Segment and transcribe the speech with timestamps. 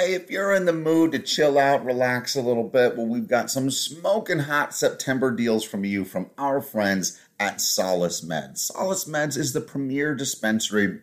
[0.00, 3.28] Hey, if you're in the mood to chill out, relax a little bit, well, we've
[3.28, 8.60] got some smoking hot September deals from you from our friends at Solace Meds.
[8.60, 11.02] Solace Meds is the premier dispensary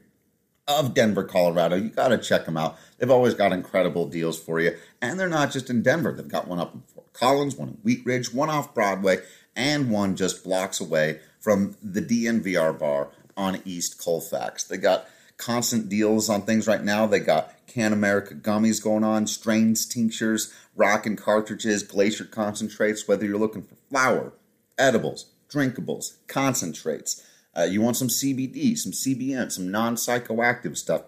[0.67, 1.75] of Denver, Colorado.
[1.75, 2.75] You got to check them out.
[2.97, 4.75] They've always got incredible deals for you.
[4.99, 7.77] And they're not just in Denver, they've got one up in Fort Collins, one in
[7.83, 9.19] Wheat Ridge, one off Broadway,
[9.55, 14.63] and one just blocks away from the DNVR bar on East Colfax.
[14.63, 15.07] They got
[15.37, 17.05] constant deals on things right now.
[17.05, 23.37] They got Can America gummies going on, strains, tinctures, rockin' cartridges, glacier concentrates, whether you're
[23.37, 24.33] looking for flour,
[24.77, 27.23] edibles, drinkables, concentrates.
[27.55, 31.03] Uh, you want some CBD, some CBN, some non psychoactive stuff.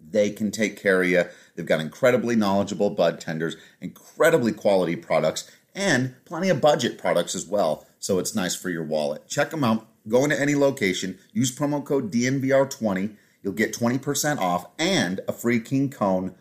[0.00, 1.24] They can take care of you.
[1.54, 7.46] They've got incredibly knowledgeable bud tenders, incredibly quality products, and plenty of budget products as
[7.46, 7.86] well.
[7.98, 9.28] So it's nice for your wallet.
[9.28, 9.86] Check them out.
[10.08, 15.60] Go into any location, use promo code DNVR20 You'll get 20% off and a free
[15.60, 16.34] King Cone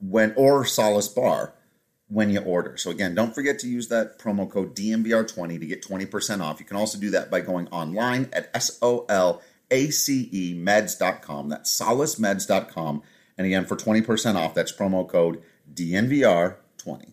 [0.00, 1.52] when or Solace Bar
[2.08, 2.76] when you order.
[2.76, 6.58] So again, don't forget to use that promo code DNVR20 to get 20% off.
[6.58, 11.48] You can also do that by going online at S-O-L-A-C-E-meds.com.
[11.50, 13.02] That's solacemeds.com.
[13.36, 15.42] And again, for 20% off, that's promo code
[15.74, 17.12] DNVR20.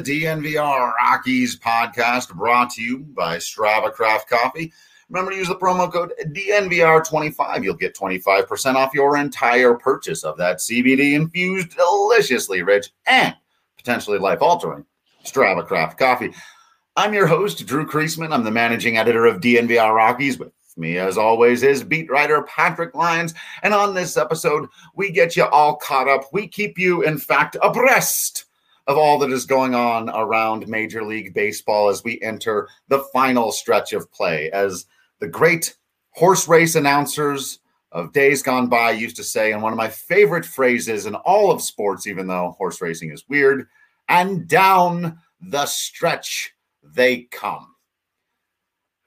[0.00, 4.72] The DNVR Rockies podcast brought to you by Strava Craft Coffee.
[5.10, 7.62] Remember to use the promo code DNVR25.
[7.62, 13.36] You'll get 25% off your entire purchase of that CBD infused, deliciously rich, and
[13.76, 14.86] potentially life altering
[15.26, 16.32] Strava Craft Coffee.
[16.96, 18.32] I'm your host, Drew Creasman.
[18.32, 22.94] I'm the managing editor of DNVR Rockies with me, as always, is beat writer Patrick
[22.94, 23.34] Lyons.
[23.62, 26.22] And on this episode, we get you all caught up.
[26.32, 28.46] We keep you, in fact, abreast
[28.86, 33.52] of all that is going on around Major League Baseball as we enter the final
[33.52, 34.50] stretch of play.
[34.50, 34.86] As
[35.20, 35.76] the great
[36.10, 37.60] horse race announcers
[37.92, 41.50] of days gone by used to say, and one of my favorite phrases in all
[41.50, 43.66] of sports, even though horse racing is weird,
[44.08, 47.74] and down the stretch they come.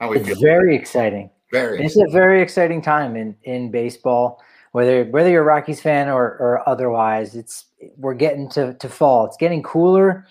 [0.00, 0.36] How we feel?
[0.40, 1.30] Very exciting.
[1.50, 1.84] Very.
[1.84, 4.42] It's a very exciting time in in baseball.
[4.74, 9.24] Whether whether you're a Rockies fan or or otherwise, it's we're getting to to fall.
[9.24, 10.26] It's getting cooler.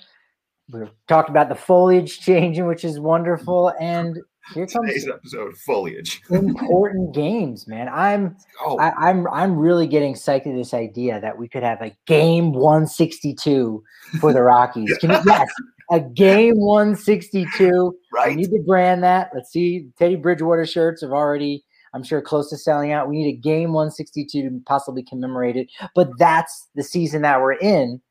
[0.70, 4.20] We've talked about the foliage changing, which is wonderful, and
[4.54, 6.22] here comes today's episode foliage.
[6.30, 7.88] important games, man.
[7.88, 8.78] I'm oh.
[8.80, 11.96] I, am I'm, I'm really getting psyched to this idea that we could have a
[12.06, 13.82] game 162
[14.20, 14.98] for the Rockies.
[15.00, 15.48] Can you, yes,
[15.90, 17.98] a game 162.
[18.12, 18.30] Right.
[18.32, 19.32] We need to brand that.
[19.34, 19.88] Let's see.
[19.98, 23.08] Teddy Bridgewater shirts have already, I'm sure, close to selling out.
[23.08, 25.70] We need a game 162 to possibly commemorate it.
[25.96, 28.02] But that's the season that we're in,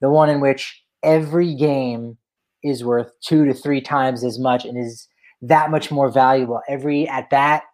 [0.00, 2.18] the one in which every game
[2.62, 5.08] is worth two to three times as much and is
[5.40, 6.60] that much more valuable.
[6.68, 7.64] Every at bat,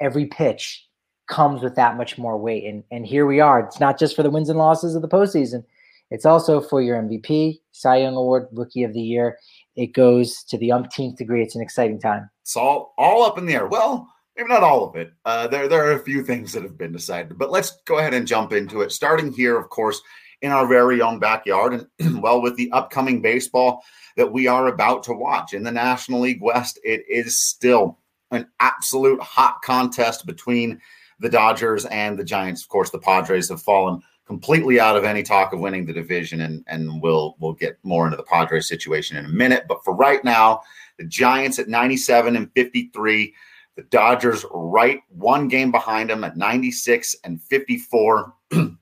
[0.00, 0.86] every pitch
[1.28, 2.64] comes with that much more weight.
[2.64, 3.60] And and here we are.
[3.60, 5.64] It's not just for the wins and losses of the postseason.
[6.10, 9.38] It's also for your MVP, Cy Young Award, Rookie of the Year.
[9.76, 11.42] It goes to the umpteenth degree.
[11.42, 12.28] It's an exciting time.
[12.42, 13.66] It's all all up in the air.
[13.66, 14.06] Well,
[14.36, 15.12] maybe not all of it.
[15.24, 18.14] Uh, there there are a few things that have been decided, but let's go ahead
[18.14, 18.92] and jump into it.
[18.92, 20.00] Starting here, of course,
[20.40, 23.82] in our very own backyard, and well, with the upcoming baseball
[24.16, 27.98] that we are about to watch in the National League West, it is still
[28.30, 30.80] an absolute hot contest between
[31.20, 32.62] the Dodgers and the Giants.
[32.62, 36.40] Of course, the Padres have fallen completely out of any talk of winning the division,
[36.40, 39.64] and and we'll we'll get more into the Padres situation in a minute.
[39.68, 40.62] But for right now,
[40.98, 43.34] the Giants at 97 and 53,
[43.76, 48.34] the Dodgers right one game behind them at 96 and 54.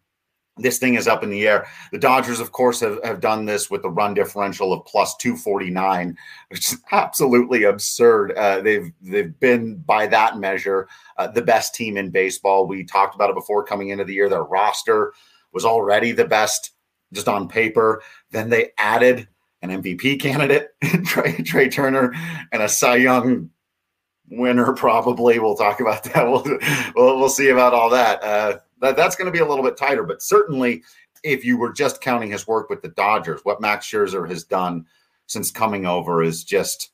[0.57, 1.67] this thing is up in the air.
[1.93, 6.17] The Dodgers, of course, have, have done this with a run differential of plus 249,
[6.49, 8.33] which is absolutely absurd.
[8.33, 12.67] Uh, they've they've been by that measure uh, the best team in baseball.
[12.67, 14.29] We talked about it before coming into the year.
[14.29, 15.13] Their roster
[15.53, 16.73] was already the best
[17.13, 18.03] just on paper.
[18.31, 19.29] Then they added
[19.63, 20.69] an MVP candidate,
[21.05, 22.15] Trey, Trea Turner,
[22.53, 23.51] and a Cy Young
[24.31, 24.73] winner.
[24.75, 26.27] Probably we'll talk about that.
[26.31, 26.45] We'll
[26.95, 28.23] we'll, we'll see about all that.
[28.23, 30.83] Uh, that that's going to be a little bit tighter, but certainly
[31.23, 34.87] if you were just counting his work with the Dodgers, what Max Scherzer has done
[35.27, 36.91] since coming over is just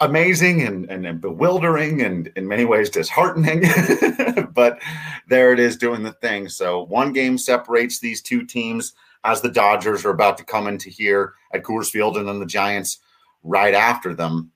[0.00, 3.64] amazing and, and, and bewildering and in many ways disheartening.
[4.54, 4.80] but
[5.28, 6.48] there it is doing the thing.
[6.48, 8.94] So one game separates these two teams
[9.24, 12.46] as the Dodgers are about to come into here at Coors Field and then the
[12.46, 12.98] Giants
[13.42, 14.52] right after them.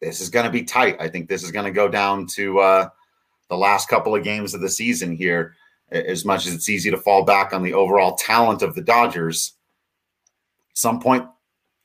[0.00, 0.96] This is going to be tight.
[1.00, 2.88] I think this is going to go down to uh,
[3.48, 5.54] the last couple of games of the season here.
[5.90, 9.54] As much as it's easy to fall back on the overall talent of the Dodgers,
[10.70, 11.26] at some point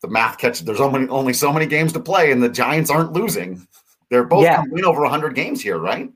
[0.04, 0.66] the math catches.
[0.66, 3.66] There's only only so many games to play, and the Giants aren't losing.
[4.10, 4.62] They're both yeah.
[4.70, 6.12] win over 100 games here, right?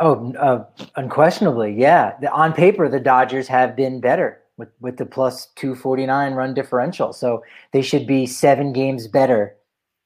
[0.00, 0.64] Oh, uh,
[0.96, 2.14] unquestionably, yeah.
[2.20, 7.12] The, on paper, the Dodgers have been better with with the plus 249 run differential,
[7.12, 9.56] so they should be seven games better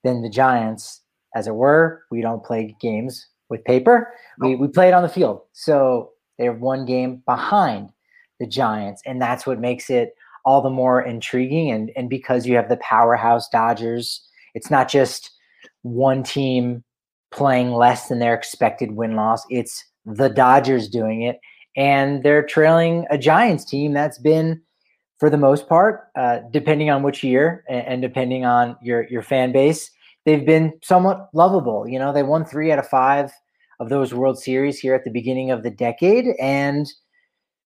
[0.03, 1.01] than the Giants.
[1.37, 4.11] As it were, we don't play games with paper.
[4.39, 5.41] We, we play it on the field.
[5.53, 7.91] So they're one game behind
[8.39, 9.03] the Giants.
[9.05, 11.69] And that's what makes it all the more intriguing.
[11.69, 15.29] And, and because you have the powerhouse Dodgers, it's not just
[15.83, 16.83] one team
[17.29, 21.39] playing less than their expected win loss, it's the Dodgers doing it.
[21.75, 24.61] And they're trailing a Giants team that's been,
[25.19, 29.21] for the most part, uh, depending on which year and, and depending on your, your
[29.21, 29.91] fan base,
[30.27, 31.87] they've been somewhat lovable.
[31.87, 33.31] You know, they won three out of five
[33.79, 36.85] of those World Series here at the beginning of the decade, and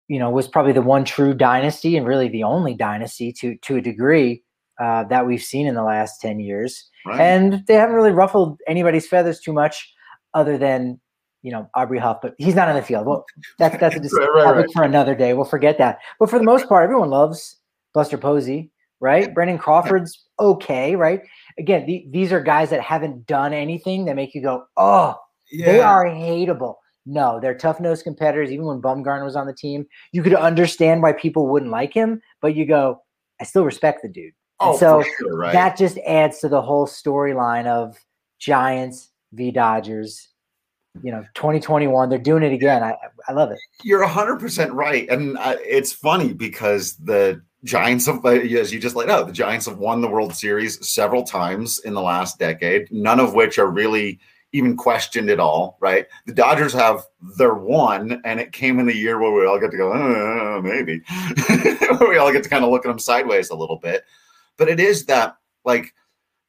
[0.07, 3.77] you know was probably the one true dynasty and really the only dynasty to to
[3.77, 4.45] a degree
[4.79, 6.89] uh, that we've seen in the last ten years.
[7.07, 7.19] Right.
[7.19, 9.93] And they haven't really ruffled anybody's feathers too much,
[10.35, 11.01] other than
[11.43, 13.06] you know Aubrey Huff, but he's not on the field.
[13.06, 13.25] Well,
[13.59, 15.33] that's that's a right, right, topic for another day.
[15.33, 15.99] We'll forget that.
[16.19, 17.56] But for the most part, everyone loves
[17.95, 18.71] Buster Posey,
[19.01, 19.33] right?
[19.33, 21.23] Brandon Crawford's okay, right?
[21.61, 25.17] Again, the, these are guys that haven't done anything that make you go, oh,
[25.53, 25.67] yeah.
[25.67, 26.77] they are hateable.
[27.07, 28.51] No, they're tough nosed competitors.
[28.51, 32.21] Even when Bumgarner was on the team, you could understand why people wouldn't like him,
[32.41, 33.03] but you go,
[33.41, 34.33] I still respect the dude.
[34.59, 35.53] Oh, so sure, right.
[35.53, 37.97] that just adds to the whole storyline of
[38.39, 40.29] Giants v Dodgers.
[41.03, 42.83] You know, 2021, they're doing it again.
[42.83, 42.97] I,
[43.29, 43.59] I love it.
[43.85, 45.09] You're 100% right.
[45.09, 49.67] And uh, it's funny because the Giants have, as you just laid out, the Giants
[49.67, 53.71] have won the World Series several times in the last decade, none of which are
[53.71, 54.19] really
[54.53, 56.07] even questioned at all, right?
[56.27, 57.05] The Dodgers have
[57.37, 60.61] their one, and it came in the year where we all get to go, uh,
[60.61, 61.03] maybe.
[62.01, 64.05] we all get to kind of look at them sideways a little bit.
[64.56, 65.95] But it is that, like,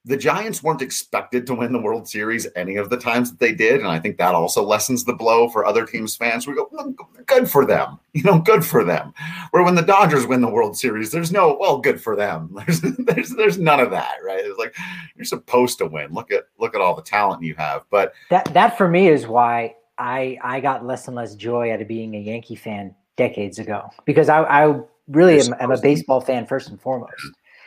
[0.03, 3.53] the Giants weren't expected to win the World Series any of the times that they
[3.53, 6.47] did, and I think that also lessens the blow for other teams' fans.
[6.47, 6.95] We go,
[7.27, 9.13] good for them, you know, good for them.
[9.51, 12.49] Where when the Dodgers win the World Series, there's no, well, good for them.
[12.65, 14.43] There's there's there's none of that, right?
[14.43, 14.75] It's like
[15.15, 16.13] you're supposed to win.
[16.13, 17.85] Look at look at all the talent you have.
[17.89, 21.81] But that that for me is why I I got less and less joy out
[21.81, 26.21] of being a Yankee fan decades ago because I I really am, am a baseball
[26.21, 27.11] fan first and foremost.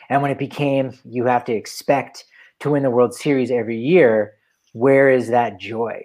[0.08, 2.24] And when it became you have to expect
[2.60, 4.34] to win the World Series every year,
[4.72, 6.04] where is that joy?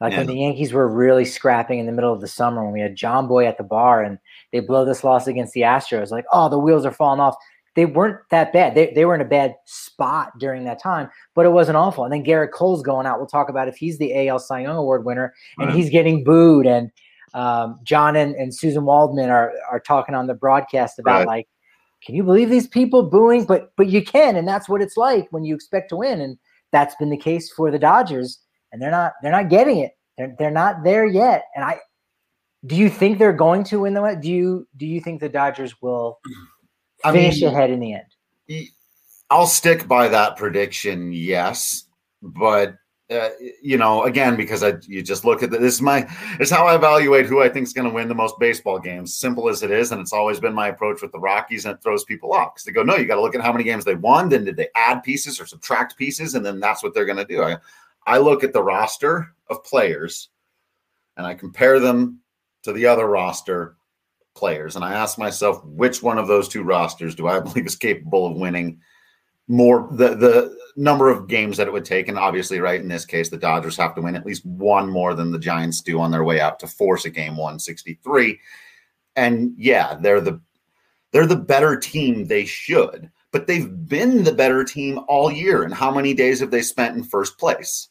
[0.00, 0.18] Like yeah.
[0.18, 2.96] when the Yankees were really scrapping in the middle of the summer when we had
[2.96, 4.18] John Boy at the bar and
[4.52, 7.36] they blow this loss against the Astros, like, oh, the wheels are falling off.
[7.74, 8.74] They weren't that bad.
[8.74, 12.04] They, they were in a bad spot during that time, but it wasn't awful.
[12.04, 13.18] And then Gerrit Cole's going out.
[13.18, 15.76] We'll talk about if he's the AL Cy Young Award winner and right.
[15.76, 16.66] he's getting booed.
[16.66, 16.90] And
[17.32, 21.26] um, John and, and Suzyn Waldman are, are talking on the broadcast about right.
[21.26, 21.48] like,
[22.04, 23.44] can you believe these people booing?
[23.44, 26.38] But but you can, and that's what it's like when you expect to win, and
[26.72, 28.40] that's been the case for the Dodgers,
[28.72, 29.92] and they're not they're not getting it.
[30.18, 31.44] They're they're not there yet.
[31.54, 31.80] And I
[32.66, 34.18] do you think they're going to win the?
[34.20, 36.18] Do you do you think the Dodgers will
[37.02, 38.68] finish I mean, ahead in the end?
[39.30, 41.84] I'll stick by that prediction, yes.
[42.22, 42.76] But
[43.10, 43.28] uh,
[43.62, 46.08] you know, again, because I you just look at the, this is my
[46.40, 49.14] it's how I evaluate who I think is going to win the most baseball games.
[49.14, 51.82] Simple as it is, and it's always been my approach with the Rockies, and it
[51.82, 53.84] throws people off because they go, no, you got to look at how many games
[53.84, 57.04] they won, then did they add pieces or subtract pieces, and then that's what they're
[57.04, 57.42] going to do.
[57.42, 57.58] I,
[58.06, 60.28] I look at the roster, of players
[61.16, 62.20] and I compare them
[62.62, 63.76] to the other roster
[64.34, 67.76] players, and I ask myself which one of those two rosters do I believe is
[67.76, 68.80] capable of winning
[69.46, 73.04] more the the number of games that it would take, and obviously, right in this
[73.04, 76.10] case, the Dodgers have to win at least one more than the Giants do on
[76.10, 78.40] their way out to force a game 163.
[79.16, 80.40] And yeah, they're the
[81.12, 82.26] they're the better team.
[82.26, 85.62] They should, but they've been the better team all year.
[85.62, 87.88] And how many days have they spent in first place?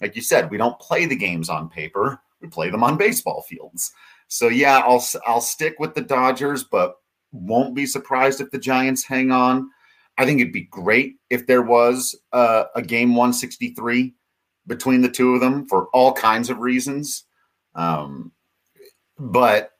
[0.00, 3.42] Like you said, we don't play the games on paper we play them on baseball
[3.42, 3.92] fields.
[4.28, 6.96] So yeah, I'll I'll stick with the Dodgers, but
[7.32, 9.70] won't be surprised if the Giants hang on.
[10.18, 14.14] I think it'd be great if there was a, a game 163
[14.66, 17.24] between the two of them for all kinds of reasons.
[17.74, 18.32] Um,
[19.18, 19.72] but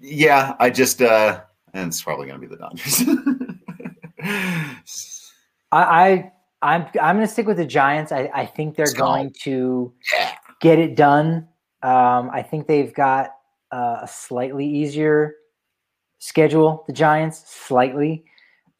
[0.00, 1.40] yeah, I just uh,
[1.72, 3.02] and it's probably going to be the Dodgers.
[5.72, 8.12] I, I I'm I'm going to stick with the Giants.
[8.12, 11.48] I, I think they're going to yeah get it done.
[11.82, 13.30] Um, I think they've got
[13.72, 15.34] uh, a slightly easier
[16.18, 16.84] schedule.
[16.86, 18.24] The Giants slightly.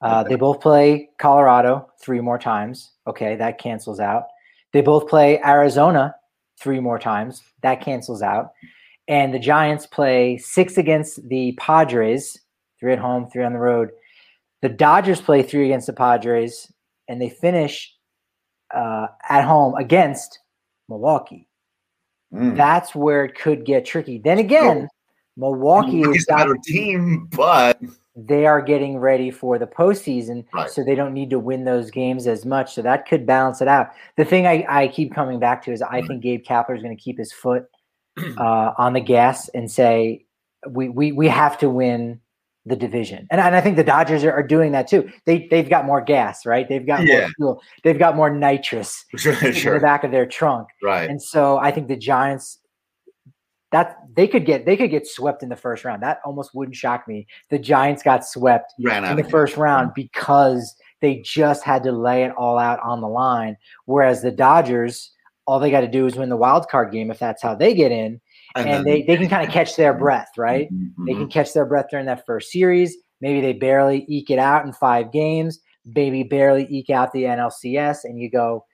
[0.00, 2.92] Uh, they both play Colorado three more times.
[3.06, 4.24] Okay, that cancels out.
[4.72, 6.14] They both play Arizona
[6.58, 7.42] three more times.
[7.62, 8.52] That cancels out.
[9.08, 12.38] And the Giants play six against the Padres,
[12.78, 13.90] three at home, three on the road.
[14.62, 16.70] The Dodgers play three against the Padres,
[17.08, 17.94] and they finish
[18.74, 20.38] uh, at home against
[20.88, 21.48] Milwaukee.
[22.32, 22.56] Mm.
[22.56, 24.18] That's where it could get tricky.
[24.18, 24.88] Then again,
[25.36, 27.80] Milwaukee is a better team, but
[28.26, 30.70] they are getting ready for the postseason, right.
[30.70, 32.74] so they don't need to win those games as much.
[32.74, 33.90] So that could balance it out.
[34.16, 36.96] The thing I, I keep coming back to is I think Gabe Kapler is going
[36.96, 37.66] to keep his foot
[38.38, 40.24] uh, on the gas and say
[40.68, 42.20] we we we have to win
[42.66, 43.26] the division.
[43.30, 45.10] And, and I think the Dodgers are, are, doing that too.
[45.24, 46.68] They they've got more gas, right?
[46.68, 47.20] They've got yeah.
[47.20, 47.62] more fuel.
[47.84, 49.74] They've got more nitrous sure, sure.
[49.74, 50.68] in the back of their trunk.
[50.82, 51.08] Right.
[51.08, 52.58] And so I think the Giants
[53.72, 56.02] that they could get they could get swept in the first round.
[56.02, 57.26] That almost wouldn't shock me.
[57.50, 62.24] The Giants got swept Ran in the first round because they just had to lay
[62.24, 63.56] it all out on the line.
[63.86, 65.12] Whereas the Dodgers,
[65.46, 67.74] all they got to do is win the wild card game if that's how they
[67.74, 68.20] get in
[68.56, 70.72] and, and then, they, they can kind of catch their breath, right?
[70.72, 71.04] Mm-hmm.
[71.04, 71.30] They can mm-hmm.
[71.30, 72.96] catch their breath during that first series.
[73.20, 78.04] Maybe they barely eke it out in five games, maybe barely eke out the NLCS,
[78.04, 78.64] and you go,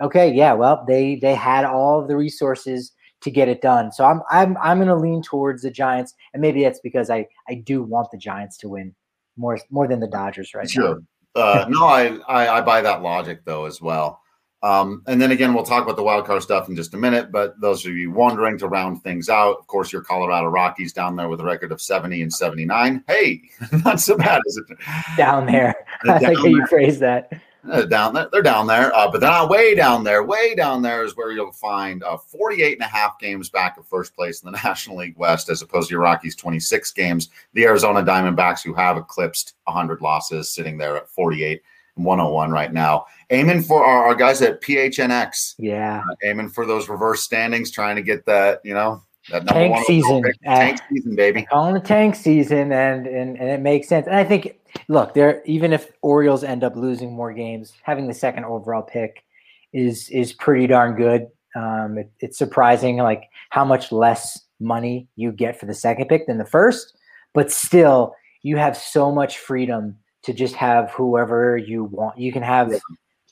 [0.00, 2.92] okay, yeah, well, they they had all of the resources
[3.22, 3.92] to get it done.
[3.92, 7.26] So I'm I'm I'm going to lean towards the Giants, and maybe that's because I
[7.48, 8.94] I do want the Giants to win
[9.36, 11.02] more more than the Dodgers right sure.
[11.34, 11.42] now.
[11.42, 14.20] uh, no, I, I I buy that logic though as well.
[14.62, 17.32] Um, and then again, we'll talk about the wild card stuff in just a minute.
[17.32, 21.16] But those of you wondering to round things out, of course, your Colorado Rockies down
[21.16, 23.02] there with a record of 70 and 79.
[23.08, 23.42] Hey,
[23.84, 24.78] not so bad, is it?
[25.16, 25.74] Down there.
[26.04, 27.32] I like how you phrase that.
[27.70, 30.24] Uh, down there, they're down there, uh, but they're not way down there.
[30.24, 33.86] Way down there is where you'll find uh, 48 and a half games back of
[33.86, 37.28] first place in the National League West, as opposed to your Rockies 26 games.
[37.52, 41.62] The Arizona Diamondbacks, who have eclipsed 100 losses, sitting there at 48
[41.96, 43.06] and 101 right now.
[43.30, 45.54] Aiming for our, our guys at PHNX.
[45.58, 46.02] Yeah.
[46.10, 50.22] Uh, aiming for those reverse standings, trying to get that, you know, that tank season.
[50.44, 51.42] tank season, baby.
[51.42, 54.06] Calling the tank season, and, and and it makes sense.
[54.06, 58.14] And I think, look, there even if Orioles end up losing more games, having the
[58.14, 59.24] second overall pick
[59.72, 61.26] is is pretty darn good.
[61.54, 66.26] Um, it, it's surprising, like how much less money you get for the second pick
[66.26, 66.96] than the first,
[67.34, 72.18] but still, you have so much freedom to just have whoever you want.
[72.18, 72.72] You can have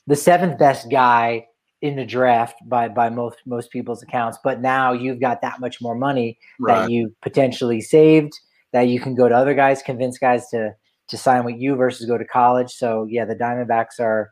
[0.07, 1.47] the seventh best guy
[1.81, 5.81] in the draft by by most most people's accounts, but now you've got that much
[5.81, 6.81] more money right.
[6.81, 8.33] that you potentially saved
[8.73, 10.71] that you can go to other guys, convince guys to
[11.07, 12.71] to sign with you versus go to college.
[12.71, 14.31] So yeah, the Diamondbacks are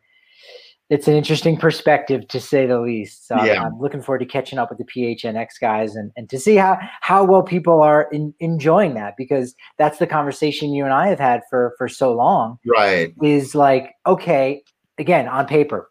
[0.89, 3.27] it's an interesting perspective to say the least.
[3.27, 3.61] So yeah.
[3.61, 6.55] I'm, I'm, looking forward to catching up with the PHNX guys and, and to see
[6.55, 11.07] how, how well people are in, enjoying that because that's the conversation you and I
[11.09, 12.57] have had for, for so long.
[12.65, 13.13] Right.
[13.21, 14.63] Is like, okay,
[14.97, 15.88] again, on paper,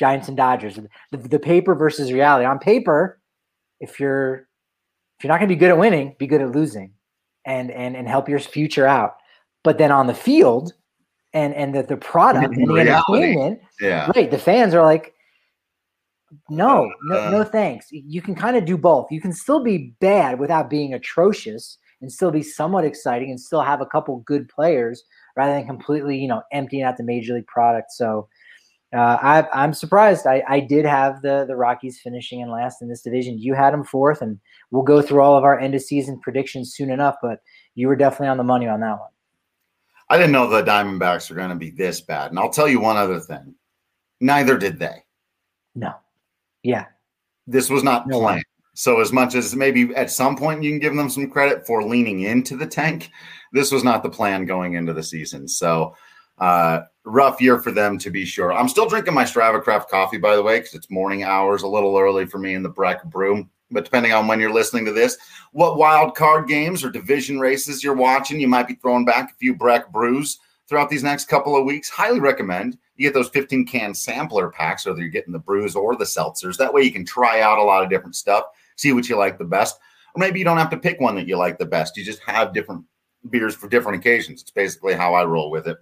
[0.00, 0.78] Giants and Dodgers,
[1.12, 2.46] the, the paper versus reality.
[2.46, 3.20] On paper,
[3.80, 4.48] if you're
[5.18, 6.94] if you're not going to be good at winning, be good at losing
[7.44, 9.16] and, and, and help your future out.
[9.62, 10.72] But then on the field,
[11.34, 13.60] and and the, the product and the entertainment.
[13.78, 14.10] Yeah.
[14.16, 14.30] Right.
[14.30, 15.14] The fans are like,
[16.48, 17.88] no, no, uh, no thanks.
[17.90, 19.12] You can kind of do both.
[19.12, 23.60] You can still be bad without being atrocious and still be somewhat exciting and still
[23.60, 25.04] have a couple good players
[25.36, 27.92] rather than completely, you know, emptying out the major league product.
[27.92, 28.26] So
[28.92, 30.26] uh, I, am surprised.
[30.26, 33.38] I, I did have the the Rockies finishing in last in this division.
[33.38, 34.38] You had them fourth, and
[34.70, 37.16] we'll go through all of our end of season predictions soon enough.
[37.22, 37.40] But
[37.74, 39.10] you were definitely on the money on that one.
[40.10, 42.30] I didn't know the Diamondbacks were going to be this bad.
[42.30, 43.54] And I'll tell you one other thing.
[44.20, 45.04] Neither did they.
[45.76, 45.94] No.
[46.64, 46.86] Yeah.
[47.46, 48.18] This was not No.
[48.18, 48.44] planned.
[48.74, 51.84] So as much as maybe at some point you can give them some credit for
[51.84, 53.10] leaning into the tank,
[53.52, 55.46] this was not the plan going into the season.
[55.46, 55.94] So
[56.38, 56.80] uh,
[57.10, 58.52] rough year for them to be sure.
[58.52, 61.96] I'm still drinking my Stravacraft coffee, by the way, because it's morning hours, a little
[61.96, 63.48] early for me in the Breck Brew.
[63.70, 65.16] But depending on when you're listening to this,
[65.52, 69.34] what wild card games or division races you're watching, you might be throwing back a
[69.36, 70.38] few Breck brews
[70.68, 71.88] throughout these next couple of weeks.
[71.88, 75.96] Highly recommend you get those 15 can sampler packs, whether you're getting the brews or
[75.96, 76.56] the seltzers.
[76.56, 78.44] That way you can try out a lot of different stuff,
[78.76, 79.78] see what you like the best.
[80.14, 81.96] Or maybe you don't have to pick one that you like the best.
[81.96, 82.84] You just have different
[83.28, 84.42] beers for different occasions.
[84.42, 85.78] It's basically how I roll with it.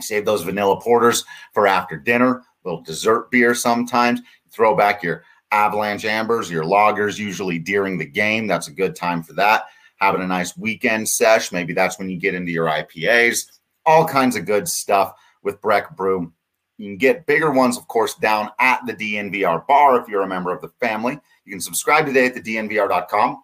[0.00, 4.20] Save those vanilla porters for after dinner, little dessert beer sometimes.
[4.50, 8.46] Throw back your avalanche ambers, your loggers, usually during the game.
[8.46, 9.64] That's a good time for that.
[9.96, 11.52] Having a nice weekend sesh.
[11.52, 13.46] Maybe that's when you get into your IPAs.
[13.86, 16.32] All kinds of good stuff with Breck Brew.
[16.76, 20.28] You can get bigger ones, of course, down at the DNVR bar if you're a
[20.28, 21.18] member of the family.
[21.44, 23.42] You can subscribe today at the DNVR.com.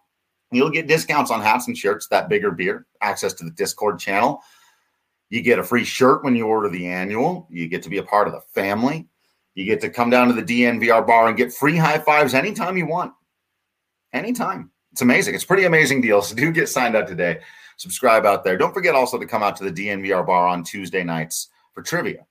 [0.50, 4.42] You'll get discounts on hats and shirts, that bigger beer, access to the Discord channel.
[5.33, 7.49] You get a free shirt when you order the annual.
[7.49, 9.09] You get to be a part of the family.
[9.55, 12.77] You get to come down to the DNVR bar and get free high fives anytime
[12.77, 13.15] you want.
[14.12, 14.71] Anytime.
[14.93, 15.35] It's amazing.
[15.35, 16.21] It's pretty amazing deal.
[16.21, 17.41] So do get signed up today.
[17.79, 18.59] Subscribe out there.
[18.59, 22.27] Don't forget also to come out to the DNVR bar on Tuesday nights for trivia.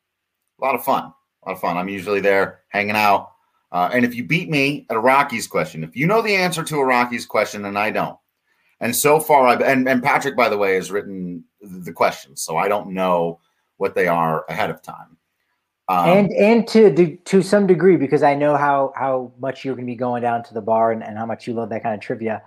[0.60, 1.06] A lot of fun.
[1.06, 1.78] A lot of fun.
[1.78, 3.32] I'm usually there hanging out.
[3.72, 6.64] Uh, and if you beat me at a Rockies question, if you know the answer
[6.64, 8.20] to a Rockies question and I don't,
[8.80, 12.58] and so far I've and, and Patrick, by the way, has written the questions, so
[12.58, 13.40] I don't know
[13.78, 15.18] what they are ahead of time.
[15.88, 19.86] Um, and and to to some degree because I know how how much you're going
[19.86, 21.94] to be going down to the bar and, and how much you love that kind
[21.94, 22.42] of trivia.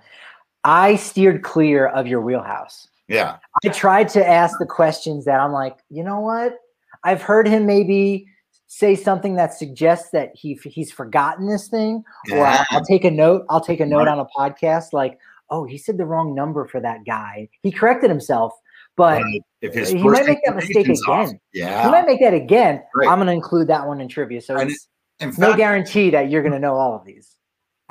[0.63, 2.87] I steered clear of your wheelhouse.
[3.07, 6.57] yeah, I tried to ask the questions that I'm like, you know what?
[7.03, 8.25] I've heard him maybe
[8.67, 13.11] say something that suggests that he he's forgotten this thing, or I'll, I'll take a
[13.11, 13.45] note.
[13.49, 15.19] I'll take a note on a podcast like,
[15.51, 17.47] oh, he said the wrong number for that guy.
[17.61, 18.53] He corrected himself,
[18.95, 19.21] but
[19.61, 21.39] if his he might make that mistake off- again.
[21.53, 22.81] yeah, he might make that again.
[22.95, 23.09] Right.
[23.09, 24.41] I'm going to include that one in trivia.
[24.41, 24.87] So And it's
[25.19, 27.35] in no guarantee that you're going to know all of these.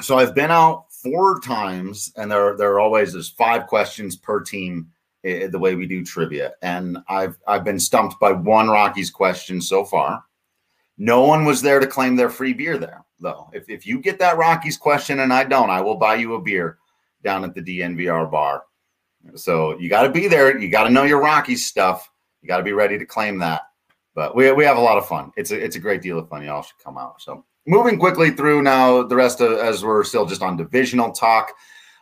[0.01, 4.41] so I've been out four times, and there there are always there's five questions per
[4.41, 4.89] team.
[5.25, 9.61] eh, the way we do trivia, and I've I've been stumped by one Rockies question
[9.61, 10.23] so far.
[10.97, 13.51] No one was there to claim their free beer there, though.
[13.53, 16.41] If if you get that Rockies question and I don't, I will buy you a
[16.41, 16.79] beer
[17.23, 18.65] down at the DNVR bar.
[19.35, 20.57] So you got to be there.
[20.59, 22.11] You got to know your Rockies stuff.
[22.43, 23.63] You got to be ready to claim that.
[24.15, 25.33] But we, we have a lot of fun.
[25.37, 26.45] It's a, it's a great deal of fun.
[26.45, 27.21] Y'all should come out.
[27.21, 31.53] So moving quickly through now the rest of as we're still just on divisional talk.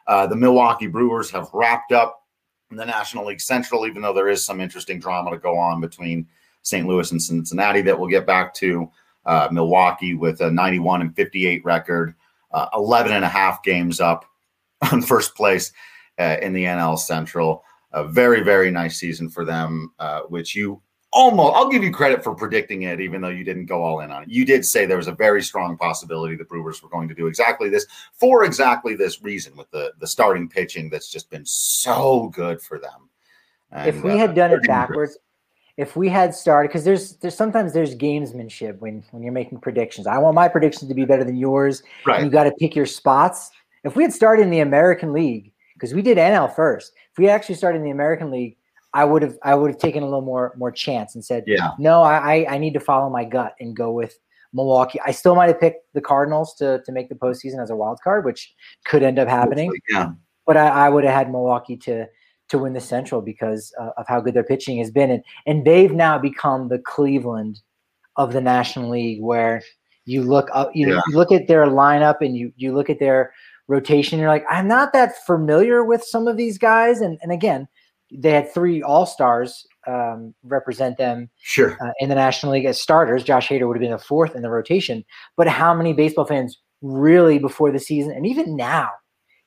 [0.07, 2.23] Uh, the Milwaukee Brewers have wrapped up
[2.71, 6.27] the National League Central, even though there is some interesting drama to go on between
[6.63, 6.87] St.
[6.87, 8.91] Louis and Cincinnati that we'll get back to.
[9.25, 12.15] Uh, Milwaukee with a 91 and 58 record,
[12.51, 14.25] uh, 11 and a half games up
[14.93, 15.73] on first place
[16.19, 17.65] uh, in the NL Central.
[17.93, 20.81] A very, very nice season for them, uh, which you
[21.13, 24.11] almost, I'll give you credit for predicting it, even though you didn't go all in
[24.11, 24.31] on it.
[24.31, 27.27] You did say there was a very strong possibility the Brewers were going to do
[27.27, 32.29] exactly this for exactly this reason with the, the starting pitching that's just been so
[32.29, 33.11] good for them.
[33.87, 35.19] if we uh, had done it backwards,
[35.77, 40.07] if we had started, because there's there's sometimes there's gamesmanship when when you're making predictions.
[40.07, 41.83] I want my predictions to be better than yours.
[42.07, 42.23] Right.
[42.23, 43.51] you got to pick your spots.
[43.85, 45.52] If we had started in the American League,
[45.83, 48.57] because we did NL first, if we actually started in the American League,
[48.95, 51.71] I would have I would have taken a little more more chance and said, Yeah.
[51.79, 54.17] no, I I- need to follow my gut and go with
[54.53, 55.01] Milwaukee.
[55.05, 57.99] I still might have picked the Cardinals to to make the postseason as a wild
[58.05, 60.13] card, which could end up happening Yeah.
[60.47, 62.07] but I, I would have had Milwaukee to
[62.51, 65.65] to win the Central because uh, of how good their pitching has been, and and
[65.65, 67.61] they've now become the Cleveland
[68.17, 69.63] of the National League, where
[70.05, 71.01] you look up, you, Yeah.
[71.09, 73.33] you look at their lineup and you you look at their
[73.73, 77.67] rotation, you're like, I'm not that familiar with some of these guys, and and again,
[78.13, 81.77] they had three All Stars um, represent them Sure.
[81.85, 83.25] uh, in the National League as starters.
[83.25, 85.05] Josh Hader would have been a fourth in the rotation.
[85.37, 88.89] But how many baseball fans really before the season and even now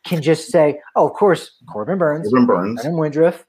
[0.06, 2.82] can just say, "Oh, of course, Corbin Burnes, Corbin Burnes.
[2.82, 3.46] Brandon Woodruff,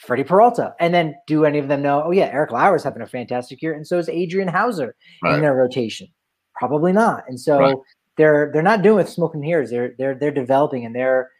[0.00, 2.02] Freddie Peralta," and then do any of them know?
[2.04, 5.34] Oh yeah, Eric Lauer's having a fantastic year, and so is Adrian Houser Right.
[5.34, 6.08] in their rotation.
[6.54, 7.24] Probably not.
[7.28, 7.76] And so Right.
[8.18, 9.70] They're they're not doing with smoke and mirrors.
[9.70, 11.30] They're they're they're developing and they're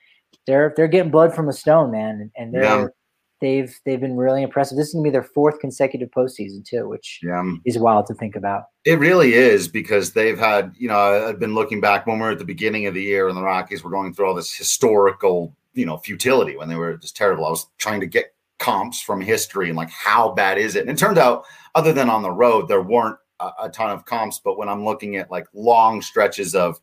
[0.47, 2.21] they're they're getting blood from a stone, man.
[2.21, 2.87] And, and they're Yeah.
[3.43, 4.79] they've they've been really impressive.
[4.79, 7.43] This is gonna be their fourth consecutive postseason too, which Yeah.
[7.67, 8.65] is wild to think about.
[8.85, 12.31] It really is because they've had, you know, I've been looking back when we were
[12.31, 15.55] at the beginning of the year and the Rockies were going through all this historical,
[15.75, 17.45] you know, futility when they were just terrible.
[17.47, 20.81] I was trying to get comps from history and like, how bad is it?
[20.83, 24.05] And it turned out, other than on the road, there weren't a, a ton of
[24.05, 24.41] comps.
[24.43, 26.81] But when I'm looking at like long stretches of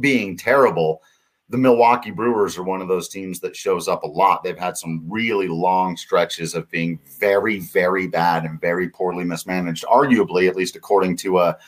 [0.00, 1.02] being terrible,
[1.48, 4.42] the Milwaukee Brewers are one of those teams that shows up a lot.
[4.42, 9.84] They've had some really long stretches of being very, very bad and very poorly mismanaged,
[9.84, 11.58] arguably, at least according to a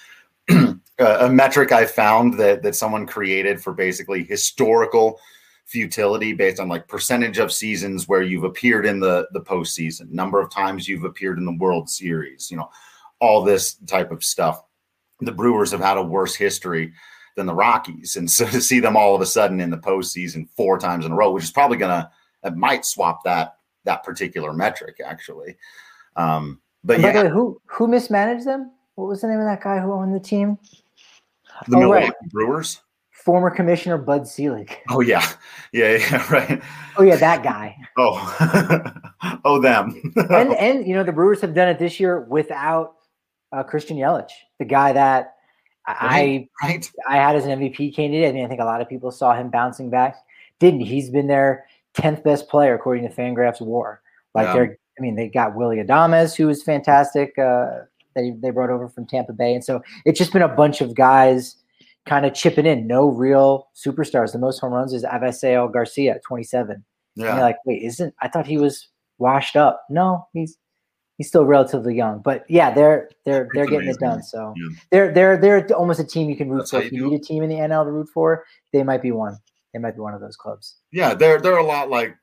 [0.98, 5.20] a metric I found that that someone created for basically historical
[5.66, 10.40] futility based on like percentage of seasons where you've appeared in the the postseason, number
[10.40, 12.70] of times you've appeared in the World Series, you know,
[13.20, 14.62] all this type of stuff.
[15.20, 16.92] The Brewers have had a worse history
[17.36, 20.48] than the Rockies, and so to see them all of a sudden in the postseason
[20.56, 22.10] four times in a row, which is probably gonna
[22.44, 25.56] it might swap that that particular metric actually.
[26.16, 28.72] Um, but yeah, way, who who mismanaged them?
[28.96, 30.58] What was the name of that guy who owned the team?
[31.68, 32.30] The oh, Milwaukee right.
[32.30, 32.80] Brewers
[33.24, 34.78] former commissioner Bud Selig.
[34.90, 35.26] Oh yeah,
[35.72, 36.62] yeah, yeah, right.
[36.96, 37.76] Oh yeah, that guy.
[37.96, 40.00] oh, oh them.
[40.30, 42.96] and and you know the Brewers have done it this year without
[43.54, 45.34] uh, Christian Yelich, the guy that
[45.86, 46.90] right, I right.
[47.08, 48.28] I had as an MVP candidate.
[48.28, 50.16] I mean, I think a lot of people saw him bouncing back.
[50.60, 54.00] Didn't he's been their tenth best player according to Fangraphs WAR.
[54.34, 54.52] Like yeah.
[54.52, 57.38] they're, I mean, they got Willie Adames, who was fantastic.
[57.38, 57.80] Uh,
[58.14, 60.94] they they brought over from Tampa Bay, and so it's just been a bunch of
[60.94, 61.56] guys
[62.06, 62.86] kind of chipping in.
[62.86, 64.32] No real superstars.
[64.32, 66.84] The most home runs is Avisail Garcia, 27.
[67.16, 67.26] Yeah.
[67.26, 68.88] And you're like, wait, isn't I thought he was
[69.18, 69.84] washed up?
[69.88, 70.58] No, he's
[71.18, 72.20] he's still relatively young.
[72.20, 74.02] But yeah, they're they're they're getting amazing.
[74.02, 74.22] it done.
[74.22, 74.68] So yeah.
[74.90, 76.82] they're they're they're almost a team you can root That's for.
[76.82, 79.12] If you, you need a team in the NL to root for, they might be
[79.12, 79.38] one.
[79.72, 80.76] They might be one of those clubs.
[80.92, 82.16] Yeah, they're they're a lot like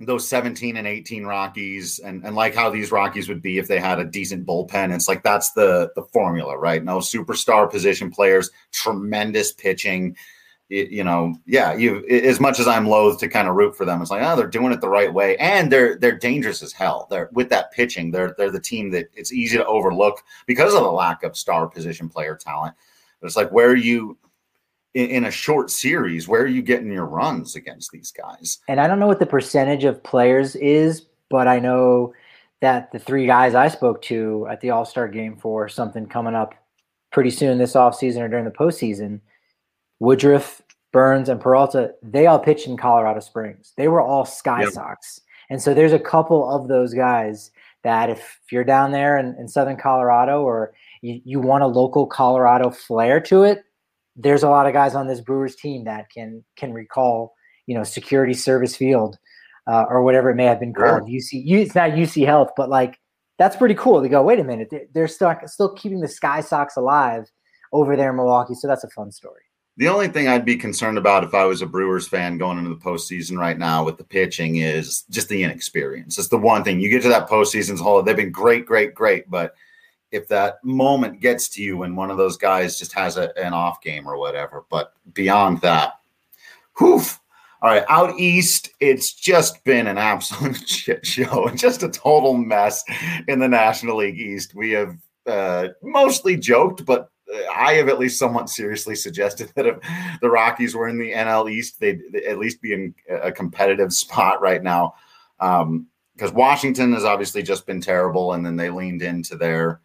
[0.00, 3.80] those 17 and 18 Rockies and, and like how these Rockies would be if they
[3.80, 4.94] had a decent bullpen.
[4.94, 6.84] It's like that's the the formula, right?
[6.84, 10.16] No superstar position players, tremendous pitching.
[10.70, 13.86] It, you know, yeah, you as much as I'm loath to kind of root for
[13.86, 15.36] them, it's like, oh, they're doing it the right way.
[15.38, 17.06] And they're they're dangerous as hell.
[17.10, 20.82] They're with that pitching, they're they're the team that it's easy to overlook because of
[20.82, 22.74] the lack of star position player talent.
[23.20, 24.18] But it's like where are you
[24.94, 28.58] in, in, a short series, where are you getting your runs against these guys?
[28.68, 32.14] And I don't know what the percentage of players is, but I know
[32.60, 36.34] that the three guys I spoke to at the All Star game for something coming
[36.34, 36.54] up
[37.10, 39.20] pretty soon this offseason or during the postseason,
[40.00, 43.72] Woodruff, Burnes, and Peralta, they all pitched in Colorado Springs.
[43.76, 44.72] They were all Sky yep.
[44.72, 45.20] Sox.
[45.50, 47.50] And so there's a couple of those guys
[47.84, 52.06] that if you're down there in, in Southern Colorado or you, you want a local
[52.06, 53.64] Colorado flair to it,
[54.16, 57.34] there's a lot of guys on this Brewers team that can can recall,
[57.66, 59.16] you know, Security Service Field
[59.68, 61.08] uh, or whatever it may have been called.
[61.08, 61.18] Yeah.
[61.18, 62.98] UC, it's not UC Health, but like
[63.38, 64.02] that's pretty cool.
[64.02, 67.30] To go, wait a minute, they're still still keeping the Sky Sox alive
[67.72, 69.42] over there in Milwaukee, so that's a fun story.
[69.78, 72.70] The only thing I'd be concerned about if I was a Brewers fan going into
[72.70, 76.18] the postseason right now with the pitching is just the inexperience.
[76.18, 78.02] It's the one thing you get to that postseason's whole.
[78.02, 79.54] They've been great, great, great, but
[80.10, 83.52] if that moment gets to you when one of those guys just has a, an
[83.52, 84.64] off game or whatever.
[84.68, 86.00] But beyond that,
[86.78, 87.00] whew.
[87.62, 92.82] All right, out east, it's just been an absolute shit show, just a total mess
[93.28, 94.56] in the National League East.
[94.56, 97.10] We have uh, mostly joked, but
[97.54, 99.76] I have at least somewhat seriously suggested that if
[100.20, 104.40] the Rockies were in the NL East, they'd, at least be in a competitive spot
[104.40, 104.94] right now.
[105.38, 109.80] Because um, Washington has obviously just been terrible, and then they leaned into their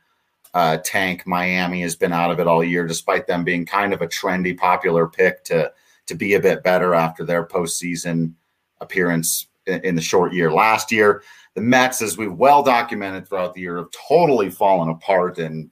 [0.53, 1.25] uh, tank.
[1.25, 4.58] Miami has been out of it all year, despite them being kind of a trendy,
[4.58, 5.71] popular pick to
[6.06, 8.34] to be a bit better after their postseason
[8.82, 11.23] appearance in, the short year last year.
[11.56, 15.71] The Mets, as we've well documented throughout the year, have totally fallen apart in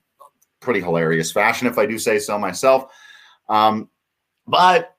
[0.61, 2.93] pretty hilarious fashion, if I do say so myself.
[3.49, 3.89] Um,
[4.47, 4.95] but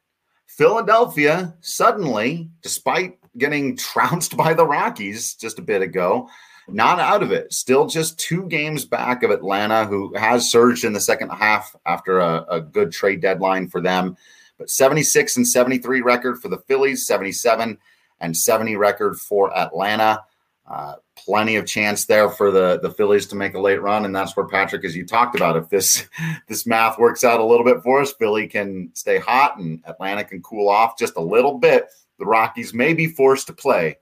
[0.47, 6.29] Philadelphia suddenly, despite getting trounced by the Rockies just a bit ago,
[6.69, 7.53] not out of it.
[7.53, 12.21] Still just two games back of Atlanta, who has surged in the second half after
[12.21, 14.17] a, a good trade deadline for them.
[14.59, 17.79] But 76 and 73 record for the Phillies, 77
[18.21, 20.23] and 70 record for Atlanta.
[20.67, 24.15] Uh, plenty of chance there for the the Phillies to make a late run, and
[24.15, 26.09] that's where Patrick, as you talked about, if this
[26.49, 30.25] this math works out a little bit for us, Philly can stay hot and Atlanta
[30.25, 31.89] can cool off just a little bit.
[32.19, 33.99] The Rockies may be forced to play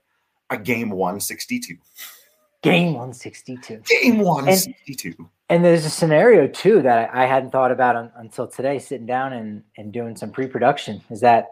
[0.51, 1.77] a game 162.
[2.61, 3.81] Game 162.
[3.87, 5.15] Game 162.
[5.17, 9.07] And, and there's a scenario too that I, hadn't thought about un, until today, sitting
[9.07, 11.01] down and, and doing some pre-production.
[11.09, 11.49] Is that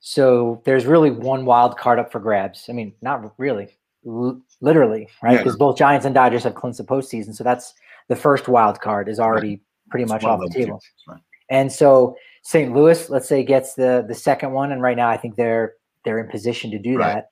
[0.00, 0.60] so?
[0.64, 2.66] There's really one wild card up for grabs.
[2.68, 3.68] I mean, not really,
[4.06, 5.38] l- literally, right?
[5.38, 5.58] Because yeah.
[5.58, 7.74] both Giants and Dodgers have clinched the postseason, so that's
[8.08, 9.60] the first wild card is already right.
[9.90, 10.80] pretty much off the table.
[11.06, 11.20] Right.
[11.50, 12.74] And so St.
[12.74, 16.18] Louis, let's say, gets the the second one, and right now I think they're they're
[16.18, 17.24] in position to do right.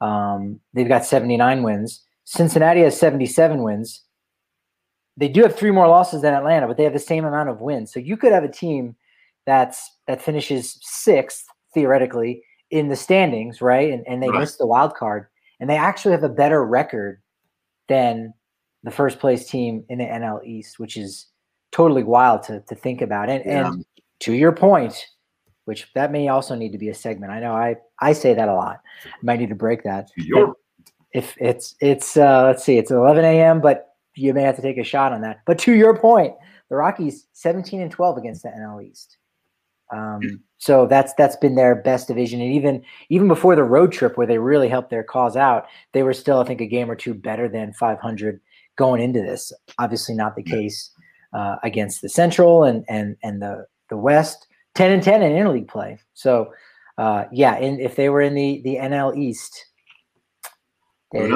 [0.00, 0.06] that.
[0.06, 2.02] Um, they've got 79 wins.
[2.24, 4.02] Cincinnati has 77 wins.
[5.16, 7.60] They do have three more losses than Atlanta, but they have the same amount of
[7.60, 7.92] wins.
[7.92, 8.96] So you could have a team
[9.46, 13.92] that's that finishes sixth theoretically in the standings, right?
[13.92, 14.40] And and they right.
[14.40, 15.26] missed the wild card,
[15.62, 17.22] and they actually have a better record
[17.88, 18.34] than
[18.82, 21.28] the first place team in the NL East, which is
[21.70, 23.30] totally wild to to think about.
[23.30, 23.68] And yeah.
[23.68, 23.84] and
[24.20, 25.06] to your point,
[25.64, 27.30] which that may also need to be a segment.
[27.30, 28.80] I know I I say that a lot.
[29.06, 30.10] I might need to break that.
[30.16, 30.56] Your-
[31.12, 34.78] if it's it's uh let's see, it's 11 a.m., but you may have to take
[34.78, 35.42] a shot on that.
[35.46, 36.34] But to your point,
[36.70, 39.16] the Rockies 17 and 12 against the NL East.
[39.92, 44.16] Um, so that's that's been their best division, and even even before the road trip
[44.16, 46.96] where they really helped their cause out, they were still I think a game or
[46.96, 48.40] two better than 500
[48.76, 49.52] going into this.
[49.78, 50.90] Obviously, not the case
[51.32, 54.46] uh, against the Central and and and the the West.
[54.74, 55.98] 10 and 10 in interleague play.
[56.14, 56.50] So
[56.98, 59.66] uh, yeah, and if they were in the the NL East,
[61.12, 61.28] they,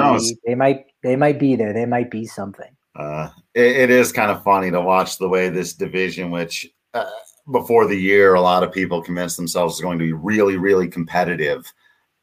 [0.45, 1.73] they might they might be there.
[1.73, 2.69] They might be something.
[2.95, 7.09] Uh, it, it is kind of funny to watch the way this division, which uh,
[7.51, 10.87] before the year, a lot of people convinced themselves is going to be really, really
[10.87, 11.71] competitive.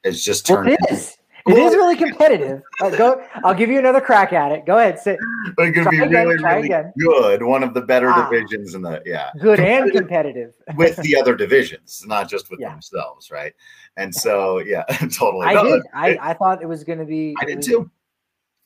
[0.03, 0.67] It's just turned.
[0.67, 1.17] Well, it is.
[1.47, 2.63] It is really competitive.
[2.81, 3.23] Uh, go.
[3.45, 4.65] I'll give you another crack at it.
[4.65, 4.99] Go ahead.
[4.99, 5.19] Sit.
[5.59, 6.93] It could be again, really, really again.
[6.99, 7.43] good.
[7.43, 9.31] One of the better ah, divisions in the yeah.
[9.39, 12.71] Good and competitive with the other divisions, not just with yeah.
[12.71, 13.53] themselves, right?
[13.99, 14.83] And so yeah,
[15.13, 15.47] totally.
[15.47, 15.75] I no, did.
[15.77, 17.37] It, I, I thought it was going to be.
[17.41, 17.91] I did too.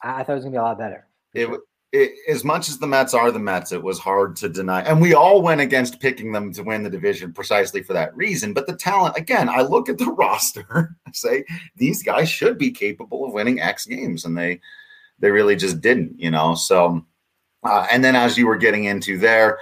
[0.02, 1.08] I thought it was going to be a lot better.
[1.34, 1.48] It,
[1.92, 4.82] it, as much as the Mets are the Mets, it was hard to deny.
[4.82, 8.52] And we all went against picking them to win the division precisely for that reason.
[8.52, 11.44] But the talent, again, I look at the roster, I say
[11.76, 14.60] these guys should be capable of winning X games, and they
[15.20, 16.54] they really just didn't, you know.
[16.54, 17.04] So,
[17.64, 19.58] uh, and then as you were getting into there,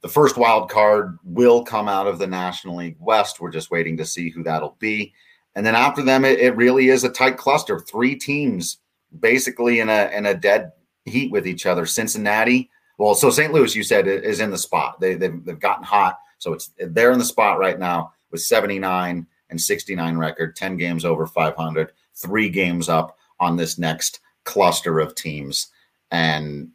[0.00, 3.40] the first wild card will come out of the National League West.
[3.40, 5.12] We're just waiting to see who that'll be.
[5.54, 8.78] And then after them, it, it really is a tight cluster, three teams
[9.20, 10.72] basically in a in a dead
[11.06, 11.86] heat with each other.
[11.86, 13.52] Cincinnati, well, so St.
[13.52, 15.00] Louis, you said, is in the spot.
[15.00, 16.18] They, they've, they've gotten hot.
[16.38, 21.04] So it's they're in the spot right now with 79 and 69 record, 10 games
[21.04, 25.68] over 500, three games up on this next cluster of teams.
[26.10, 26.70] And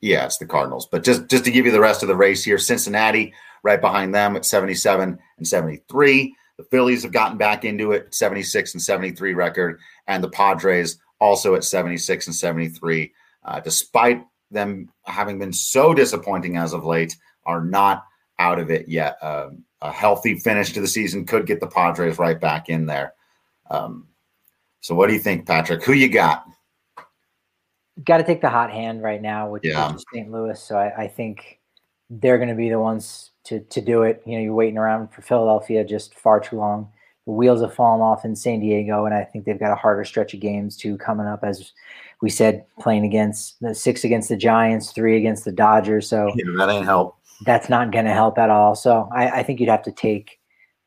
[0.00, 0.86] yeah, it's the Cardinals.
[0.86, 4.14] But just, just to give you the rest of the race here, Cincinnati right behind
[4.14, 6.34] them at 77 and 73.
[6.58, 11.54] The Phillies have gotten back into it, 76 and 73 record, and the Padres also
[11.54, 13.12] at 76 and 73
[13.44, 18.04] uh, despite them having been so disappointing as of late, are not
[18.38, 19.16] out of it yet.
[19.22, 23.14] Um, a healthy finish to the season could get the Padres right back in there.
[23.70, 24.06] Um,
[24.80, 25.82] so, what do you think, Patrick?
[25.84, 26.44] Who you got?
[28.04, 29.94] Got to take the hot hand right now, which yeah.
[29.94, 30.30] is St.
[30.30, 30.60] Louis.
[30.60, 31.60] So, I, I think
[32.10, 34.22] they're going to be the ones to to do it.
[34.26, 36.92] You know, you're waiting around for Philadelphia just far too long.
[37.26, 40.04] The wheels have fallen off in San Diego, and I think they've got a harder
[40.04, 41.72] stretch of games too coming up as
[42.20, 46.08] we said playing against the six against the Giants, three against the Dodgers.
[46.08, 47.16] So yeah, that ain't help.
[47.44, 48.74] That's not going to help at all.
[48.74, 50.38] So I, I, think you'd have to take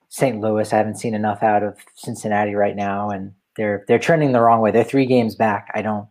[0.08, 0.40] St.
[0.40, 0.72] Louis.
[0.72, 4.62] I haven't seen enough out of Cincinnati right now, and they're they're trending the wrong
[4.62, 4.72] way.
[4.72, 5.70] They're three games back.
[5.74, 6.08] I don't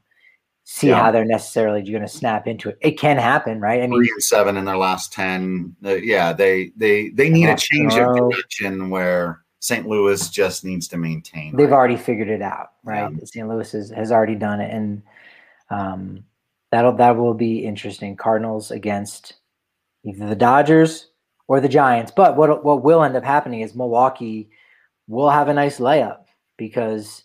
[0.65, 1.03] see yeah.
[1.03, 2.79] how they're necessarily going to snap into it.
[2.81, 3.83] It can happen, right?
[3.83, 5.75] I mean, three and seven in their last ten.
[5.85, 9.89] Uh, yeah, they they they need a change of direction where St.
[9.89, 11.57] Louis just needs to maintain.
[11.57, 11.75] They've right?
[11.75, 13.11] already figured it out, right?
[13.11, 13.25] Yeah.
[13.25, 13.49] St.
[13.49, 15.03] Louis has, has already done it, and
[15.71, 16.25] um,
[16.71, 18.15] that'll that will be interesting.
[18.15, 19.37] Cardinals against
[20.05, 21.09] either the Dodgers
[21.49, 22.13] or the Giants.
[22.15, 24.51] But what what will end up happening is Milwaukee
[25.09, 26.25] will have a nice layup
[26.59, 27.23] because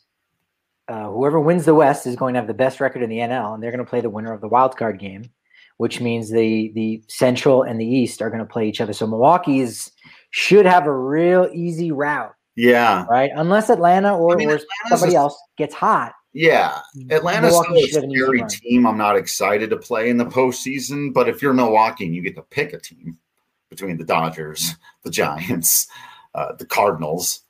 [0.87, 3.53] uh, whoever wins the West is going to have the best record in the NL,
[3.53, 5.29] and they're going to play the winner of the wild card game,
[5.75, 8.93] which means the the Central and the East are going to play each other.
[8.93, 9.91] So Milwaukee is
[10.31, 12.33] should have a real easy route.
[12.55, 13.05] Yeah.
[13.09, 13.31] Right.
[13.35, 16.13] Unless Atlanta or, I mean, or somebody a, else gets hot.
[16.31, 18.85] Yeah, Atlanta's still a scary team.
[18.85, 22.35] I'm not excited to play in the postseason, but if you're Milwaukee and you get
[22.35, 23.17] to pick a team
[23.69, 25.87] between the Dodgers, the Giants,
[26.35, 27.41] uh, the Cardinals,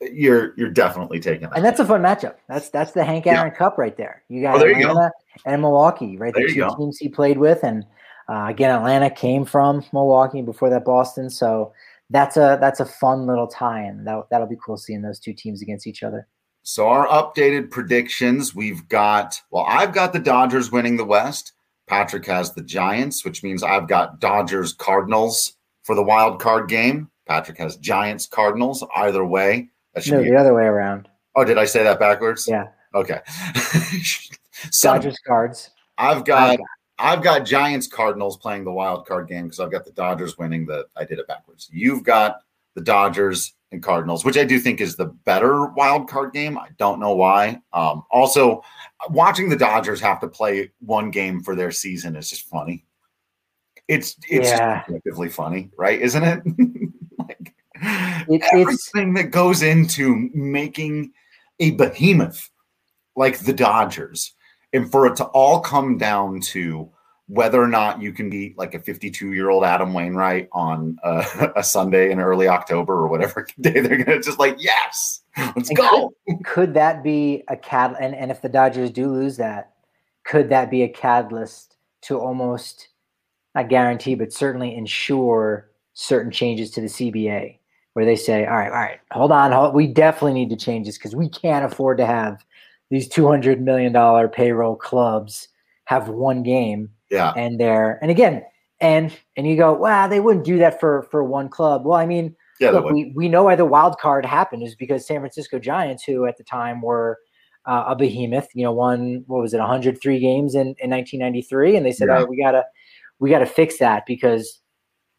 [0.00, 1.56] you're you're definitely taking that.
[1.56, 2.36] And that's a fun matchup.
[2.48, 3.58] That's that's the Hank Aaron yeah.
[3.58, 4.22] Cup right there.
[4.28, 6.32] You got oh, Atlanta you and Milwaukee, right?
[6.32, 7.84] The two teams he played with, and
[8.28, 11.74] uh, again, Atlanta came from Milwaukee before that Boston, so
[12.10, 14.04] that's a that's a fun little tie-in.
[14.04, 16.26] That that'll be cool seeing those two teams against each other.
[16.62, 21.52] So our updated predictions, we've got well, I've got the Dodgers winning the West.
[21.86, 27.10] Patrick has the Giants, which means I've got Dodgers Cardinals for the wild card game.
[27.26, 28.84] Patrick has Giants Cardinals.
[28.94, 31.08] Either way, that should no, be the other way around.
[31.34, 32.46] Oh, did I say that backwards?
[32.46, 32.68] Yeah.
[32.94, 33.20] Okay.
[34.70, 35.70] so, Dodgers Cards.
[35.96, 36.66] I've got, I've got
[36.98, 40.66] I've got Giants Cardinals playing the wild card game because I've got the Dodgers winning
[40.66, 41.68] the I did it backwards.
[41.72, 42.40] You've got
[42.74, 46.58] the Dodgers and Cardinals, which I do think is the better wild card game.
[46.58, 47.60] I don't know why.
[47.72, 48.62] Um, also,
[49.10, 52.84] watching the Dodgers have to play one game for their season is just funny.
[53.86, 54.84] It's it's yeah.
[55.30, 56.00] funny, right?
[56.00, 56.42] Isn't it?
[58.28, 61.12] it, everything that goes into making
[61.60, 62.50] a behemoth
[63.16, 64.34] like the Dodgers,
[64.72, 66.90] and for it to all come down to
[67.28, 71.52] whether or not you can beat like a 52 year old Adam Wainwright on a,
[71.56, 75.68] a, Sunday in early October or whatever day they're going to just like, yes, let's
[75.68, 76.12] and go.
[76.26, 77.96] Could, could, that be a cat?
[78.00, 79.72] And, and if the Dodgers do lose that,
[80.24, 82.88] could that be a catalyst to almost
[83.54, 87.58] not guarantee, but certainly ensure certain changes to the CBA
[87.94, 89.50] where they say, all right, all right, hold on.
[89.50, 92.44] Hold, we definitely need to change this because we can't afford to have
[92.90, 95.48] these $200 million payroll clubs
[95.84, 97.32] have one game yeah.
[97.36, 98.44] And they're and again,
[98.80, 101.84] and and you go, wow, they wouldn't do that for for one club.
[101.84, 105.06] Well, I mean, yeah, look, we, we know why the wild card happened is because
[105.06, 107.18] San Francisco Giants, who at the time were
[107.66, 111.86] uh, a behemoth, you know, won what was it, 103 games in, in 1993, and
[111.86, 112.14] they said, yeah.
[112.14, 112.64] all right, we gotta
[113.18, 114.60] we gotta fix that because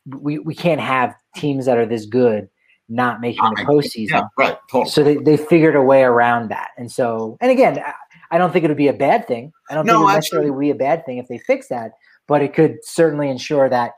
[0.06, 2.50] we we can't have teams that are this good
[2.90, 4.10] not making the postseason.
[4.10, 4.58] Yeah, right.
[4.70, 4.90] Totally.
[4.90, 6.72] So they, they figured a way around that.
[6.78, 7.82] And so, and again,
[8.32, 9.54] I don't think it would be a bad thing.
[9.70, 11.92] I don't no, think it would necessarily be a bad thing if they fix that,
[12.28, 13.94] but it could certainly ensure that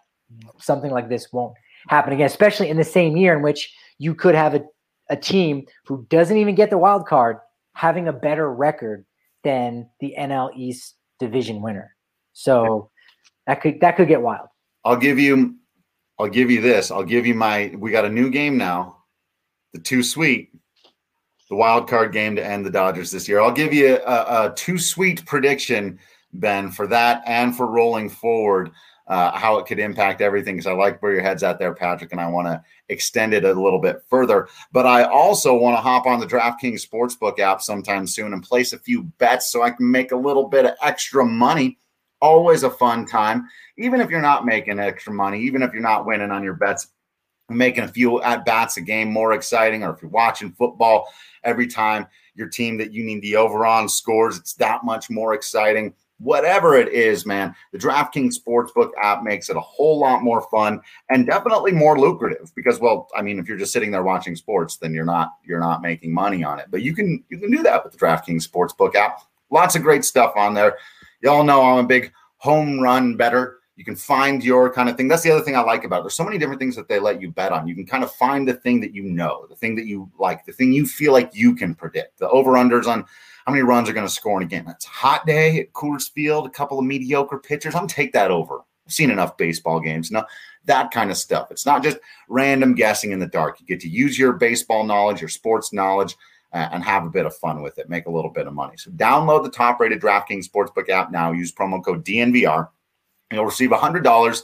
[0.59, 1.53] something like this won't
[1.87, 4.63] happen again, especially in the same year in which you could have a,
[5.09, 7.37] a team who doesn't even get the wild card
[7.73, 9.05] having a better record
[9.43, 11.95] than the NL East division winner.
[12.33, 12.89] So
[13.47, 14.47] that could that could get wild.
[14.85, 15.55] I'll give you
[16.21, 16.91] I'll give you this.
[16.91, 18.97] I'll give you my we got a new game now.
[19.73, 20.51] The two sweet
[21.49, 23.41] the wild card game to end the Dodgers this year.
[23.41, 25.99] I'll give you a, a too sweet prediction,
[26.31, 28.71] Ben, for that and for rolling forward.
[29.07, 32.13] Uh, how it could impact everything because I like where your head's at there, Patrick,
[32.13, 34.47] and I want to extend it a little bit further.
[34.71, 38.71] But I also want to hop on the DraftKings Sportsbook app sometime soon and place
[38.71, 41.79] a few bets so I can make a little bit of extra money.
[42.21, 43.49] Always a fun time,
[43.81, 46.87] even if you're not making extra money, even if you're not winning on your bets,
[47.49, 51.07] making a few at bats a game more exciting, or if you're watching football
[51.43, 55.33] every time your team that you need the over on scores, it's that much more
[55.33, 55.93] exciting.
[56.19, 60.79] Whatever it is, man, the DraftKings Sportsbook app makes it a whole lot more fun
[61.09, 64.77] and definitely more lucrative because, well, I mean, if you're just sitting there watching sports,
[64.77, 66.67] then you're not you're not making money on it.
[66.69, 69.21] But you can you can do that with the DraftKings Sportsbook app.
[69.49, 70.77] Lots of great stuff on there.
[71.21, 75.07] Y'all know I'm a big home run better you can find your kind of thing.
[75.07, 76.03] That's the other thing I like about it.
[76.03, 77.67] There's so many different things that they let you bet on.
[77.67, 80.45] You can kind of find the thing that you know, the thing that you like,
[80.45, 82.19] the thing you feel like you can predict.
[82.19, 83.05] The over unders on
[83.45, 84.67] how many runs are going to score in a game.
[84.67, 87.73] It's hot day at Coors Field, a couple of mediocre pitchers.
[87.73, 88.59] I'm take that over.
[88.85, 90.11] I've seen enough baseball games.
[90.11, 90.25] Now,
[90.65, 91.49] that kind of stuff.
[91.49, 91.97] It's not just
[92.29, 93.59] random guessing in the dark.
[93.59, 96.15] You get to use your baseball knowledge, your sports knowledge,
[96.53, 97.89] uh, and have a bit of fun with it.
[97.89, 98.77] Make a little bit of money.
[98.77, 101.31] So download the top rated DraftKings Sportsbook app now.
[101.31, 102.67] Use promo code DNVR
[103.31, 104.41] You'll receive $100.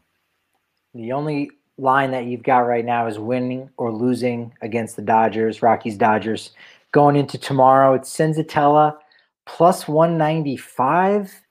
[0.93, 5.61] The only line that you've got right now is winning or losing against the Dodgers,
[5.61, 6.51] Rockies, Dodgers.
[6.91, 8.97] Going into tomorrow, it's Senzatela
[9.45, 11.41] plus 195.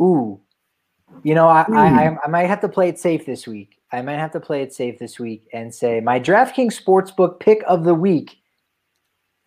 [0.00, 0.40] Ooh,
[1.22, 2.16] you know, I, I, hmm.
[2.24, 3.76] I might have to play it safe this week.
[3.92, 7.62] I might have to play it safe this week and say my DraftKings Sportsbook pick
[7.66, 8.38] of the week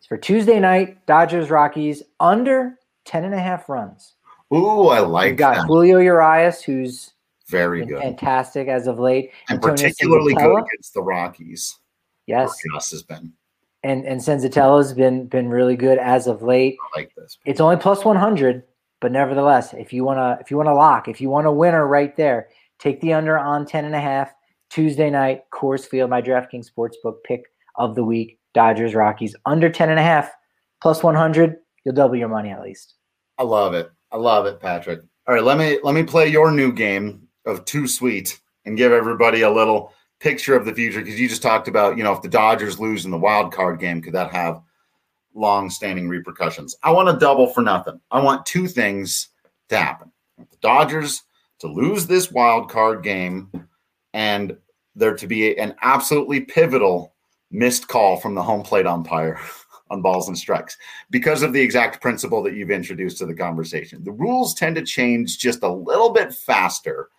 [0.02, 4.16] is for Tuesday night, Dodgers, Rockies, under 10 and a half runs.
[4.54, 5.66] Ooh, I like We've got that.
[5.66, 7.14] Julio Urias, who's
[7.48, 8.02] very good.
[8.02, 9.32] Fantastic as of late.
[9.50, 11.80] And Antonio particularly good against the Rockies.
[12.26, 12.56] Yes.
[12.66, 13.34] Urias has been.
[13.84, 16.78] And and Senzatela's been been really good as of late.
[16.96, 17.38] I like this.
[17.46, 18.64] It's only plus 100,
[19.02, 21.52] but nevertheless, if you want to if you want to lock, if you want a
[21.52, 22.48] winner right there,
[22.80, 24.34] take the under on 10 and a half
[24.70, 27.44] Tuesday night, Coors Field, my DraftKings Sportsbook pick
[27.76, 30.32] of the week, Dodgers Rockies under 10 and a half
[30.82, 32.96] plus 100, you'll double your money at least.
[33.38, 33.92] I love it.
[34.12, 35.02] I love it, Patrick.
[35.28, 38.92] All right, let me let me play your new game of too sweet and give
[38.92, 42.22] everybody a little picture of the future because you just talked about you know if
[42.22, 44.62] the Dodgers lose in the wild card game, could that have
[45.36, 46.76] long-standing repercussions?
[46.84, 48.00] I want a double for nothing.
[48.12, 49.30] I want two things
[49.70, 51.24] to happen: the Dodgers
[51.60, 53.52] to lose this wild card game,
[54.14, 54.58] and
[54.96, 57.14] there to be an absolutely pivotal
[57.52, 59.40] missed call from the home plate umpire.
[59.90, 60.78] on balls and strikes
[61.12, 64.04] because of the exact principle that you've introduced to the conversation.
[64.04, 67.10] The rules tend to change just a little bit faster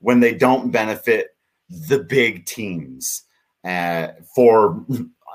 [0.00, 1.36] when they don't benefit
[1.68, 3.22] the big teams.
[3.64, 4.84] Uh, for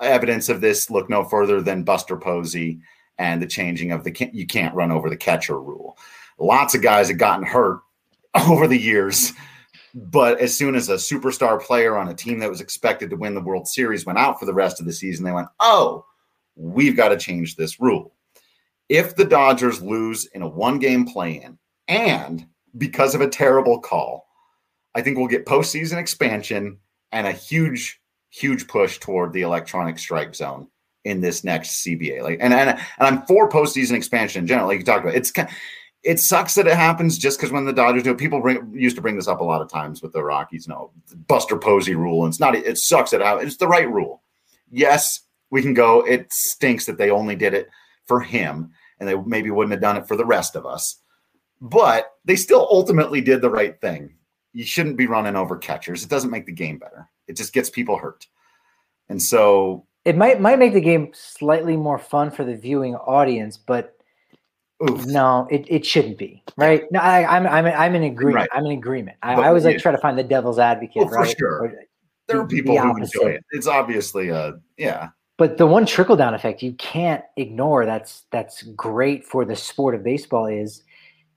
[0.02, 2.80] evidence of this, look no further than Buster Posey
[3.18, 5.98] and the changing of the you can't run over the catcher rule.
[6.40, 7.82] Lots of guys have gotten hurt
[8.48, 9.34] over the years,
[9.94, 13.36] but as soon as a superstar player on a team that was expected to win
[13.36, 16.06] the World Series went out for the rest of the season, they went, "Oh,
[16.56, 18.14] we've got to change this rule."
[18.90, 21.58] If the Dodgers lose in a one-game play-in
[21.88, 22.46] and
[22.78, 24.28] because of a terrible call,
[24.96, 26.78] I think we'll get postseason expansion
[27.12, 30.68] and a huge, huge push toward the electronic strike zone
[31.04, 32.22] in this next CBA.
[32.22, 34.68] Like, and and, and I'm for postseason expansion in general.
[34.68, 35.32] Like you talked about, it's
[36.04, 38.98] it sucks that it happens just because when the Dodgers do it, people bring, used
[38.98, 40.68] to bring this up a lot of times with the Rockies.
[40.68, 40.92] Know,
[41.28, 42.56] Buster Posey rule, and it's not.
[42.56, 44.22] It sucks that it It's the right rule.
[44.70, 46.02] Yes, we can go.
[46.02, 47.70] It stinks that they only did it
[48.06, 51.00] for him, and they maybe wouldn't have done it for the rest of us.
[51.62, 54.16] But they still ultimately did the right thing.
[54.54, 56.04] You shouldn't be running over catchers.
[56.04, 57.10] It doesn't make the game better.
[57.28, 58.28] It just gets people hurt.
[59.10, 63.58] And so it might might make the game slightly more fun for the viewing audience,
[63.58, 63.98] but
[64.90, 65.06] Oof.
[65.06, 66.84] no, it, it shouldn't be right.
[66.92, 68.36] No, I, am I'm, I'm I'm in agreement.
[68.36, 68.50] Right.
[68.54, 69.18] I'm in agreement.
[69.24, 71.04] I, I always like try to find the devil's advocate.
[71.04, 71.30] Oh, well, right?
[71.32, 71.74] For sure, or,
[72.28, 73.46] there are people the who enjoy it.
[73.52, 75.10] It's obviously a yeah.
[75.38, 79.96] But the one trickle down effect you can't ignore that's that's great for the sport
[79.96, 80.84] of baseball is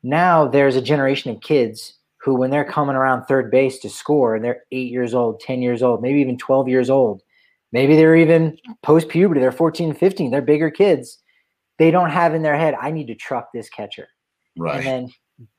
[0.03, 1.95] now there's a generation of kids
[2.27, 5.63] who, when they're coming around third base to score, and they're eight years old, 10
[5.63, 7.23] years old, maybe even 12 years old,
[7.71, 11.23] maybe they're even post puberty, they're 14, 15, they're bigger kids.
[11.79, 14.09] They don't have in their head, I need to truck this catcher.
[14.59, 14.79] Right.
[14.79, 15.13] And then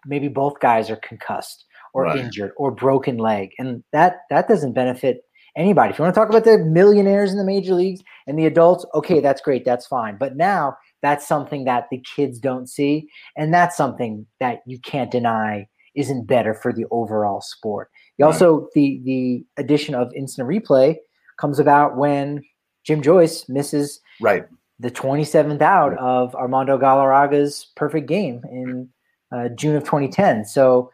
[0.05, 1.63] maybe both guys are concussed
[1.93, 2.19] or right.
[2.19, 3.51] injured or broken leg.
[3.59, 5.21] And that that doesn't benefit
[5.55, 5.91] anybody.
[5.91, 8.85] If you want to talk about the millionaires in the major leagues and the adults,
[8.93, 10.17] okay, that's great, that's fine.
[10.17, 13.07] But now that's something that the kids don't see.
[13.37, 17.89] And that's something that you can't deny isn't better for the overall sport.
[18.17, 18.25] You.
[18.25, 20.95] Also, the the addition of instant replay
[21.39, 22.43] comes about when
[22.83, 24.45] Jim Joyce misses right
[24.79, 25.99] the 27th out right.
[25.99, 28.89] of Armando Galarraga's perfect game in
[29.31, 30.45] uh, June of 2010.
[30.45, 30.91] So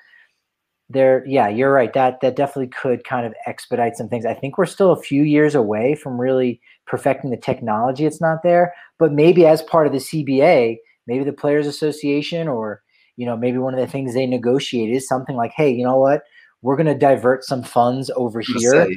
[0.89, 1.93] there, yeah, you're right.
[1.93, 4.25] That that definitely could kind of expedite some things.
[4.25, 8.05] I think we're still a few years away from really perfecting the technology.
[8.05, 10.77] It's not there, but maybe as part of the CBA,
[11.07, 12.82] maybe the Players Association or
[13.15, 15.97] you know maybe one of the things they negotiate is something like, hey, you know
[15.97, 16.23] what,
[16.61, 18.89] we're going to divert some funds over here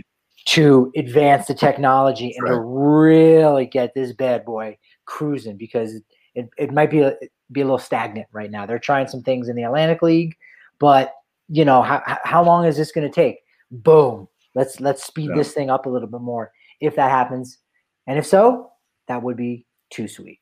[0.46, 2.54] to advance the technology and right.
[2.54, 6.00] to really get this bad boy cruising because
[6.34, 7.16] it, it might be a,
[7.50, 8.64] be a little stagnant right now.
[8.64, 10.36] They're trying some things in the Atlantic League,
[10.78, 11.12] but
[11.48, 13.38] you know how how long is this going to take?
[13.70, 15.36] Boom, let's let's speed yeah.
[15.36, 17.58] this thing up a little bit more if that happens,
[18.06, 18.70] and if so,
[19.08, 20.40] that would be too sweet.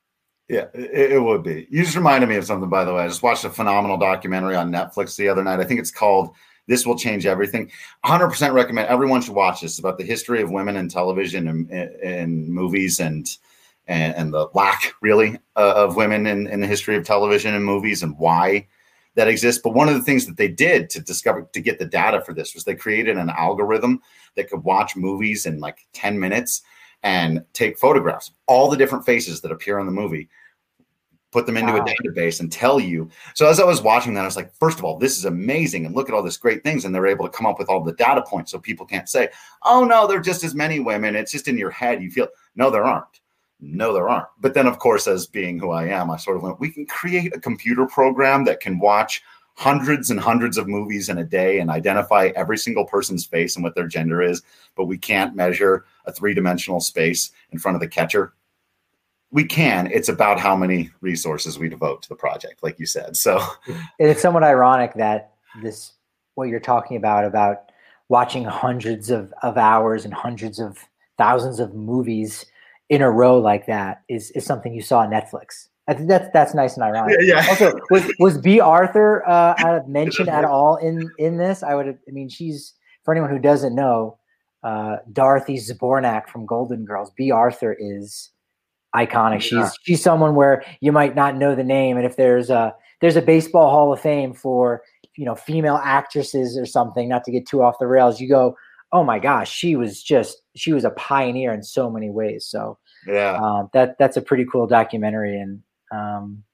[0.48, 1.66] Yeah, it, it, would be.
[1.70, 3.02] You just reminded me of something, by the way.
[3.02, 5.60] I just watched a phenomenal documentary on Netflix the other night.
[5.60, 6.34] I think it's called
[6.66, 7.70] "This Will Change Everything."
[8.04, 8.88] 100% recommend.
[8.88, 9.78] Everyone should watch this.
[9.78, 13.26] About the history of women in television and in movies and,
[13.86, 17.64] and and the lack, really, uh, of women in, in the history of television and
[17.64, 18.66] movies and why
[19.14, 19.62] that exists.
[19.64, 22.34] But one of the things that they did to discover to get the data for
[22.34, 24.02] this was they created an algorithm
[24.36, 26.62] that could watch movies in like 10 minutes
[27.04, 30.28] and take photographs, all the different faces that appear in the movie,
[31.30, 31.84] put them into wow.
[31.84, 33.10] a database and tell you.
[33.34, 35.84] So as I was watching that, I was like, first of all, this is amazing.
[35.84, 36.84] And look at all this great things.
[36.84, 39.28] And they're able to come up with all the data points so people can't say,
[39.64, 41.14] oh no, there are just as many women.
[41.14, 42.02] It's just in your head.
[42.02, 43.20] You feel no, there aren't.
[43.60, 44.28] No, there aren't.
[44.40, 46.86] But then, of course, as being who I am, I sort of went, we can
[46.86, 49.22] create a computer program that can watch
[49.54, 53.62] hundreds and hundreds of movies in a day and identify every single person's face and
[53.62, 54.42] what their gender is,
[54.74, 58.34] but we can't measure a three dimensional space in front of the catcher.
[59.30, 59.90] We can.
[59.90, 63.16] It's about how many resources we devote to the project, like you said.
[63.16, 63.40] So
[63.98, 65.92] it's somewhat ironic that this,
[66.34, 67.70] what you're talking about, about
[68.08, 70.78] watching hundreds of, of hours and hundreds of
[71.16, 72.44] thousands of movies
[72.88, 75.68] in a row like that is, is something you saw on Netflix.
[75.86, 77.16] I think that's that's nice and ironic.
[77.20, 77.36] Yeah.
[77.36, 77.48] yeah.
[77.48, 81.62] Also, was was Bea Arthur uh, mentioned at all in in this?
[81.62, 81.86] I would.
[81.86, 82.74] I mean, she's
[83.04, 84.18] for anyone who doesn't know,
[84.62, 87.10] uh, Dorothy Zbornak from Golden Girls.
[87.10, 88.30] Bea Arthur is
[88.94, 89.42] iconic.
[89.42, 89.70] She's yeah.
[89.82, 93.22] she's someone where you might not know the name, and if there's a there's a
[93.22, 94.82] baseball Hall of Fame for
[95.16, 98.56] you know female actresses or something, not to get too off the rails, you go,
[98.92, 102.46] oh my gosh, she was just she was a pioneer in so many ways.
[102.46, 105.62] So yeah, uh, that that's a pretty cool documentary, and
[105.94, 106.44] um,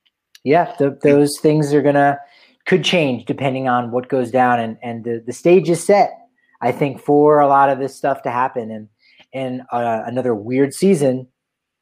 [0.45, 2.19] yeah, the, those things are gonna
[2.67, 6.17] could change depending on what goes down, and and the the stage is set.
[6.61, 8.89] I think for a lot of this stuff to happen, and
[9.33, 11.27] and uh, another weird season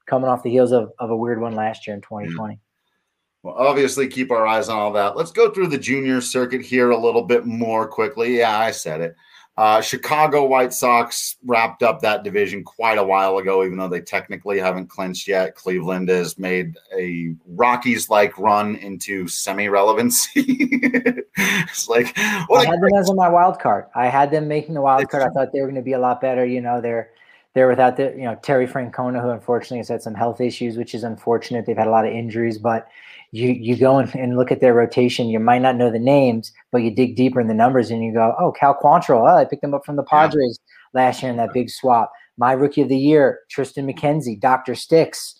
[0.06, 2.58] coming off the heels of, of a weird one last year in 2020.
[3.42, 5.16] Well, obviously, keep our eyes on all that.
[5.16, 8.38] Let's go through the junior circuit here a little bit more quickly.
[8.38, 9.14] Yeah, I said it.
[9.58, 14.00] Uh, Chicago White Sox wrapped up that division quite a while ago, even though they
[14.00, 15.56] technically haven't clinched yet.
[15.56, 20.44] Cleveland has made a Rockies like run into semi relevancy.
[21.36, 23.86] it's like, I had them as my wild card.
[23.96, 25.24] I had them making the wild card.
[25.24, 26.46] I thought they were going to be a lot better.
[26.46, 27.10] You know, they're
[27.54, 30.94] they're without the you know Terry Francona, who unfortunately has had some health issues, which
[30.94, 31.66] is unfortunate.
[31.66, 32.86] They've had a lot of injuries, but
[33.30, 35.28] you you go and, and look at their rotation.
[35.28, 38.12] You might not know the names, but you dig deeper in the numbers and you
[38.12, 39.20] go, oh, Cal Quantrill.
[39.20, 40.58] Oh, I picked him up from the Padres
[40.94, 41.00] yeah.
[41.00, 42.12] last year in that big swap.
[42.36, 45.34] My rookie of the year, Triston McKenzie, Doctor Sticks.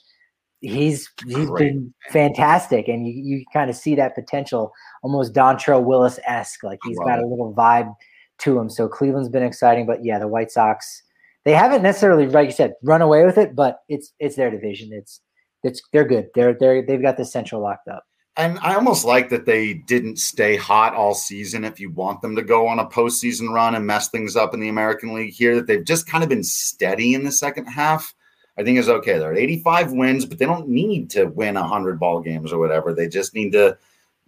[0.61, 1.72] He's he's Great.
[1.72, 4.72] been fantastic, and you, you kind of see that potential,
[5.03, 6.64] almost Dontrelle Willis esque.
[6.64, 7.24] Like he's got it.
[7.24, 7.95] a little vibe
[8.39, 8.68] to him.
[8.68, 11.05] So Cleveland's been exciting, but yeah, the White Sox
[11.45, 14.91] they haven't necessarily, like you said, run away with it, but it's it's their division.
[14.93, 15.22] It's
[15.62, 16.28] it's they're good.
[16.34, 18.04] They're they're they've got the central locked up.
[18.38, 21.64] And I almost like that they didn't stay hot all season.
[21.64, 24.61] If you want them to go on a postseason run and mess things up in
[24.61, 28.14] the American League here, that they've just kind of been steady in the second half.
[28.56, 29.18] I think is okay.
[29.18, 32.92] They're at 85 wins, but they don't need to win 100 ball games or whatever.
[32.92, 33.76] They just need to.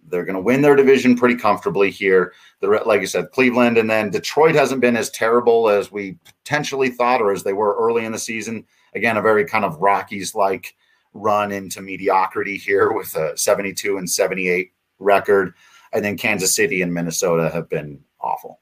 [0.09, 2.33] They're going to win their division pretty comfortably here.
[2.59, 6.89] The like I said, Cleveland and then Detroit hasn't been as terrible as we potentially
[6.89, 8.65] thought or as they were early in the season.
[8.93, 10.75] Again, a very kind of Rockies like
[11.13, 15.53] run into mediocrity here with a 72 and 78 record.
[15.93, 18.59] And then Kansas City and Minnesota have been awful.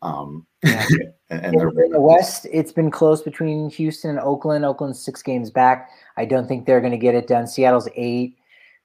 [0.00, 0.86] Um, yeah.
[1.30, 4.64] and, and in, the West, it's been close between Houston and Oakland.
[4.64, 5.90] Oakland's six games back.
[6.16, 7.46] I don't think they're going to get it done.
[7.46, 8.36] Seattle's eight.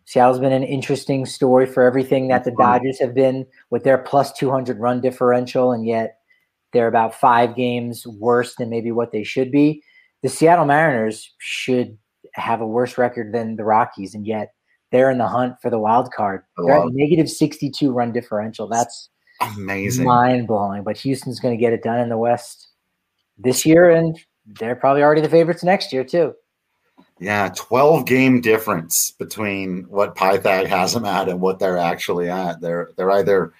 [0.05, 4.33] Seattle's been an interesting story for everything that the Dodgers have been with their plus
[4.33, 6.17] 200 run differential, and yet
[6.73, 9.81] they're about five games worse than maybe what they should be.
[10.21, 11.97] The Seattle Mariners should
[12.33, 14.53] have a worse record than the Rockies, and yet
[14.91, 16.43] they're in the hunt for the wild card.
[16.57, 18.67] They're at negative 62 run differential.
[18.67, 19.09] That's
[19.41, 20.83] amazing, mind blowing.
[20.83, 22.69] But Houston's going to get it done in the West
[23.37, 26.33] this year, and they're probably already the favorites next year too.
[27.19, 32.61] Yeah, 12 game difference between what Pythag has them at and what they're actually at.
[32.61, 33.53] They're they're either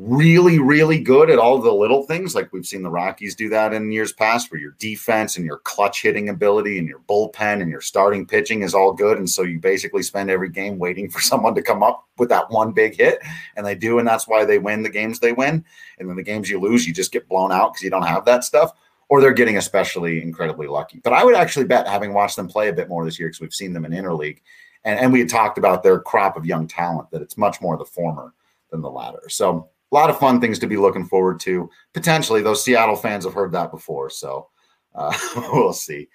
[0.00, 2.34] really, really good at all the little things.
[2.34, 5.58] Like we've seen the Rockies do that in years past, where your defense and your
[5.58, 9.18] clutch hitting ability and your bullpen and your starting pitching is all good.
[9.18, 12.50] And so you basically spend every game waiting for someone to come up with that
[12.50, 13.18] one big hit.
[13.56, 13.98] And they do.
[13.98, 15.64] And that's why they win the games they win.
[15.98, 18.24] And then the games you lose, you just get blown out because you don't have
[18.26, 18.72] that stuff.
[19.08, 21.00] Or they're getting especially incredibly lucky.
[21.02, 23.40] But I would actually bet, having watched them play a bit more this year, because
[23.40, 24.42] we've seen them in interleague,
[24.84, 27.78] and, and we had talked about their crop of young talent, that it's much more
[27.78, 28.34] the former
[28.70, 29.22] than the latter.
[29.30, 31.70] So a lot of fun things to be looking forward to.
[31.94, 34.48] Potentially, those Seattle fans have heard that before, so
[34.94, 35.16] uh,
[35.52, 36.08] we'll see.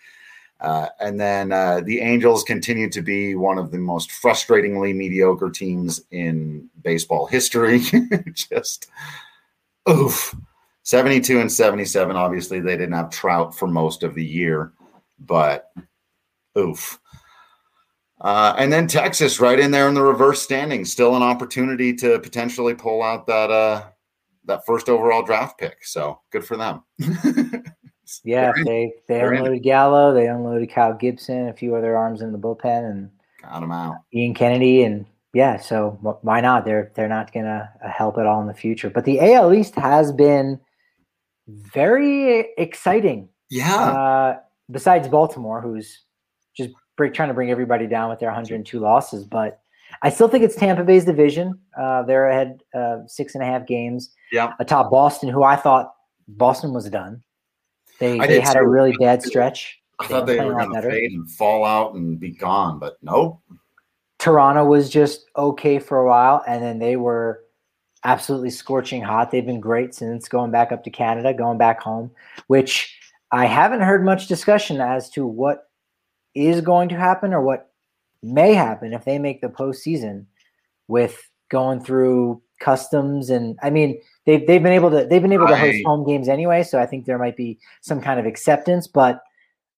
[0.61, 5.49] Uh, and then uh, the Angels continue to be one of the most frustratingly mediocre
[5.49, 7.81] teams in baseball history.
[8.33, 8.89] Just
[9.89, 10.33] oof.
[10.83, 12.15] 72 and 77.
[12.15, 14.71] Obviously, they didn't have Trout for most of the year,
[15.19, 15.71] but
[16.57, 16.99] oof.
[18.23, 22.19] Uh, and then Texas right in there in the reverse standing, still an opportunity to
[22.19, 23.83] potentially pull out that uh,
[24.45, 25.83] that first overall draft pick.
[25.83, 26.83] So good for them.
[28.23, 32.37] yeah, they they unloaded Gallo, they unloaded Kyle Gibson, a few other arms in the
[32.37, 33.09] bullpen, and
[33.41, 33.97] got them out.
[34.13, 36.63] Ian Kennedy, and yeah, so why not?
[36.63, 38.89] They're they're not gonna uh, help at all in the future.
[38.89, 40.61] But the AL East has been
[41.47, 43.27] very exciting.
[43.49, 43.75] Yeah.
[43.75, 44.39] Uh,
[44.71, 46.05] besides Baltimore, who's
[46.55, 49.25] just break, trying to bring everybody down with their 102 losses.
[49.25, 49.61] But
[50.01, 51.59] I still think it's Tampa Bay's division.
[51.77, 54.11] Uh, they're ahead uh, six and a half games.
[54.31, 54.53] Yeah.
[54.59, 55.93] Atop Boston, who I thought
[56.27, 57.23] Boston was done.
[57.99, 59.79] They, they had a really bad stretch.
[59.99, 62.97] I thought they, they were going to fade and fall out and be gone, but
[63.01, 63.39] nope.
[64.19, 67.43] Toronto was just okay for a while, and then they were
[68.03, 69.31] absolutely scorching hot.
[69.31, 72.11] They've been great since going back up to Canada, going back home,
[72.47, 72.97] which
[73.31, 75.69] I haven't heard much discussion as to what
[76.35, 77.71] is going to happen or what
[78.21, 80.25] may happen if they make the postseason
[80.87, 85.47] with going through customs and I mean they've they've been able to they've been able
[85.47, 88.87] to host home games anyway, so I think there might be some kind of acceptance.
[88.87, 89.21] But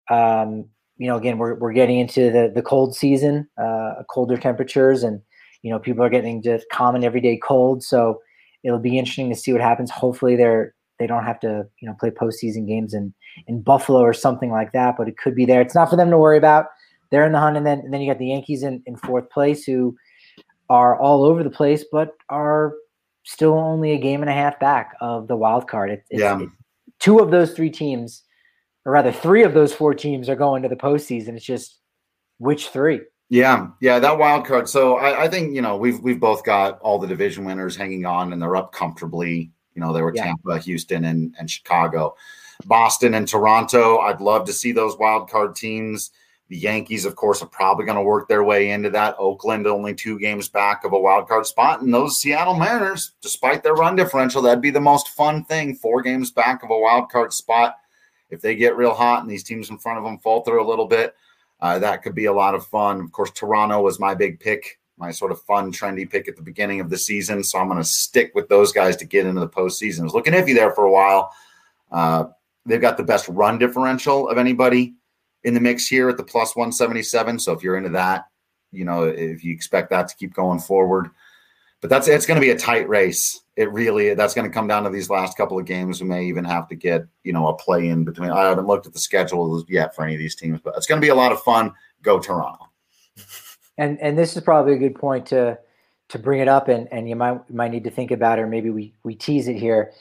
[0.10, 0.66] um,
[0.98, 5.22] you know, again, we're we're getting into the the cold season, uh, colder temperatures, and
[5.62, 7.84] you know people are getting just common everyday cold.
[7.84, 8.22] So
[8.64, 9.90] it'll be interesting to see what happens.
[9.90, 13.14] Hopefully, they're they don't have to you know play postseason games in
[13.48, 14.96] in Buffalo or something like that.
[14.98, 15.62] But it could be there.
[15.62, 16.68] It's not for them to worry about.
[17.12, 19.30] They're in the hunt, and then and then you got the Yankees in, in fourth
[19.30, 19.96] place, who
[20.70, 22.74] are all over the place, but are
[23.24, 25.92] still only a game and a half back of the wild card.
[25.92, 26.40] It, yeah.
[26.40, 26.50] It,
[27.00, 28.24] two of those three teams,
[28.86, 31.36] or rather, three of those four teams are going to the postseason.
[31.36, 31.80] It's just
[32.40, 33.02] which three?
[33.30, 34.68] Yeah, yeah, that wild card.
[34.70, 38.06] So I, I, think you know we've we've both got all the division winners hanging
[38.06, 40.26] on, and they're up comfortably You know, they were yeah.
[40.26, 42.16] Tampa, Houston, and, and Chicago.
[42.66, 46.12] Boston and Toronto, I'd love to see those wild card teams.
[46.50, 49.16] The Yankees, of course, are probably going to work their way into that.
[49.18, 51.82] Oakland only two games back of a wild card spot.
[51.82, 55.76] And those Seattle Mariners, despite their run differential, that'd be the most fun thing.
[55.76, 57.78] Four games back of a wild card spot.
[58.30, 60.88] If they get real hot and these teams in front of them falter a little
[60.88, 61.16] bit,
[61.62, 63.00] uh, that could be a lot of fun.
[63.00, 66.42] Of course, Toronto was my big pick, my sort of fun, trendy pick at the
[66.42, 67.44] beginning of the season.
[67.44, 70.02] So I'm going to stick with those guys to get into the postseason.
[70.02, 71.32] I was looking iffy there for a while.
[71.92, 72.26] Uh,
[72.66, 74.96] they've got the best run differential of anybody
[75.44, 77.40] in the mix here at the plus 177.
[77.40, 78.26] So if you're into that,
[78.72, 81.10] you know, if you expect that to keep going forward,
[81.82, 83.42] but that's it's going to be a tight race.
[83.58, 86.02] It really that's going to come down to these last couple of games.
[86.02, 88.32] We may even have to get you know a play in between.
[88.32, 91.00] I haven't looked at the schedule yet for any of these teams, but it's going
[91.02, 91.74] to be a lot of fun.
[92.02, 92.70] Go Toronto.
[93.78, 95.60] And and this is probably a good point to
[96.08, 98.48] to bring it up, and and you might might need to think about it, or
[98.48, 99.92] maybe we we tease it here.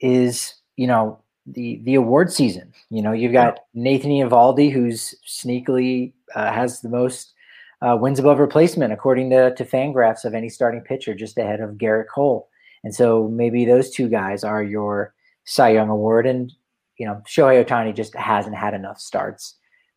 [0.00, 1.20] Is you know
[1.52, 2.72] the the award season.
[2.90, 7.34] You know, you've got Nathan Eovaldi, who's sneakily uh, has the most
[7.80, 11.76] uh, wins above replacement according to to Fangraphs of any starting pitcher, just ahead of
[11.76, 12.48] Gerrit Cole.
[12.84, 16.26] And so maybe those two guys are your Cy Young award.
[16.26, 16.52] And
[16.98, 19.54] you know, Shohei Ohtani just hasn't had enough starts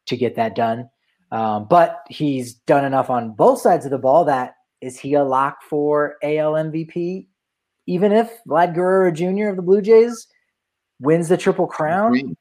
[0.08, 0.90] to get that done.
[1.32, 5.24] Um, but he's done enough on both sides of the ball that is he a
[5.24, 7.28] lock for AL MVP?
[7.88, 9.50] Even if Vlad Guerrero Jr.
[9.50, 10.28] of the Blue Jays
[11.02, 12.36] wins the Triple Crown.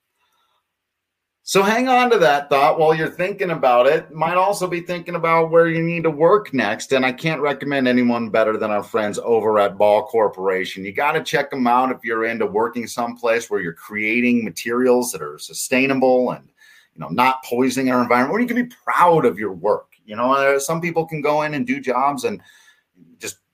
[1.42, 4.12] So hang on to that thought while you're thinking about it.
[4.12, 6.92] Might also be thinking about where you need to work next.
[6.92, 10.84] And I can't recommend anyone better than our friends over at Ball Corporation.
[10.84, 15.10] You got to check them out if you're into working someplace where you're creating materials
[15.10, 16.46] that are sustainable and
[16.94, 19.88] you know not poisoning our environment, where you can be proud of your work.
[20.04, 22.40] You know, uh, some people can go in and do jobs and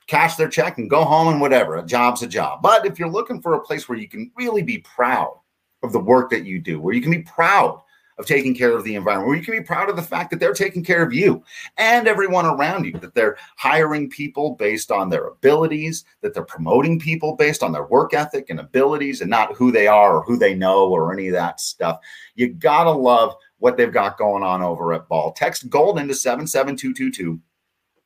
[0.07, 1.77] cash their check and go home and whatever.
[1.77, 2.63] A job's a job.
[2.63, 5.39] But if you're looking for a place where you can really be proud
[5.83, 7.81] of the work that you do, where you can be proud
[8.19, 10.41] of taking care of the environment, where you can be proud of the fact that
[10.41, 11.43] they're taking care of you
[11.77, 16.99] and everyone around you, that they're hiring people based on their abilities, that they're promoting
[16.99, 20.39] people based on their work ethic and abilities and not who they are or who
[20.39, 22.01] they know or any of that stuff.
[22.37, 25.33] You got to love what they've got going on over at Ball.
[25.33, 27.41] Text Golden to 77222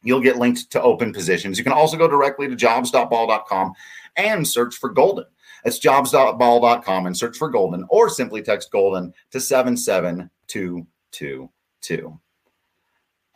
[0.02, 1.58] You'll get linked to open positions.
[1.58, 3.72] You can also go directly to jobs.ball.com
[4.16, 5.24] and search for Golden.
[5.64, 12.20] It's jobs.ball.com and search for Golden or simply text Golden to 77222.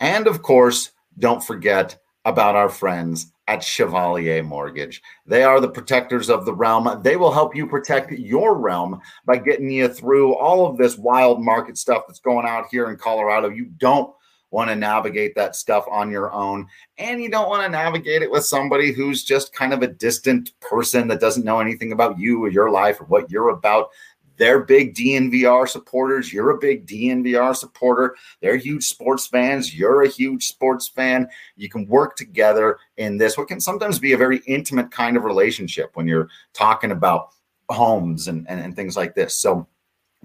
[0.01, 5.03] And of course, don't forget about our friends at Chevalier Mortgage.
[5.27, 7.03] They are the protectors of the realm.
[7.03, 11.43] They will help you protect your realm by getting you through all of this wild
[11.43, 13.51] market stuff that's going out here in Colorado.
[13.51, 14.15] You don't
[14.55, 16.67] want to navigate that stuff on your own.
[16.97, 20.59] And you don't want to navigate it with somebody who's just kind of a distant
[20.61, 23.89] person that doesn't know anything about you or your life or what you're about.
[24.37, 26.33] They're big DNVR supporters.
[26.33, 28.15] You're a big DNVR supporter.
[28.41, 29.75] They're huge sports fans.
[29.77, 31.29] You're a huge sports fan.
[31.57, 35.25] You can work together in this, what can sometimes be a very intimate kind of
[35.25, 37.31] relationship when you're talking about
[37.71, 39.35] homes and, and, and things like this.
[39.35, 39.67] So,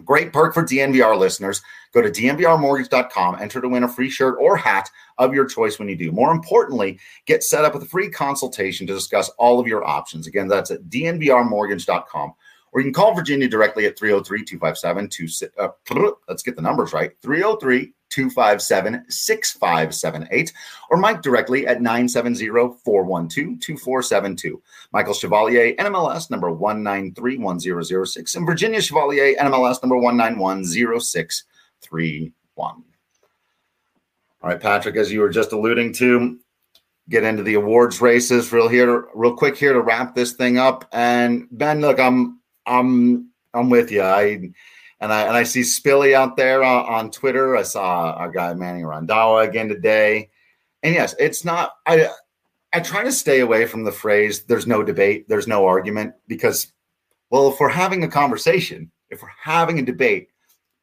[0.06, 1.62] Great perk for DNVR listeners.
[1.94, 5.90] Go to dnvrmortgage.com, enter to win a free shirt or hat of your choice when
[5.90, 6.12] you do.
[6.12, 10.28] More importantly, get set up with a free consultation to discuss all of your options.
[10.28, 12.34] Again, that's at dnvrmortgage.com.
[12.72, 15.10] Or you can call Virginia directly at 303 257
[15.58, 15.70] uh,
[16.28, 20.54] Let's get the numbers right 303 257 6578
[20.90, 22.48] or Mike directly at 970
[22.84, 24.62] 412 2472.
[24.92, 32.34] Michael Chevalier, NMLS number 1931006, and Virginia Chevalier, NMLS number 1910631.
[34.42, 36.40] All right, Patrick, as you were just alluding to,
[37.10, 40.88] get into the awards races real here, real quick here to wrap this thing up.
[40.94, 44.02] And Ben, look, I'm I'm I'm with you.
[44.02, 44.52] I
[45.02, 47.56] and I and I see Spilly out there on, on Twitter.
[47.56, 50.30] I saw our guy Manny Randhawa again today.
[50.84, 51.74] And yes, it's not.
[51.86, 52.10] I
[52.74, 56.74] I try to stay away from the phrase "there's no debate, there's no argument" because,
[57.30, 60.30] well, if we're having a conversation, if we're having a debate,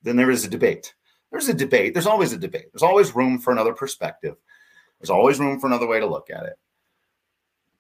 [0.03, 0.95] then there is a debate.
[1.31, 1.93] There's a debate.
[1.93, 2.67] There's always a debate.
[2.73, 4.37] There's always room for another perspective.
[5.01, 6.55] There's always room for another way to look at it.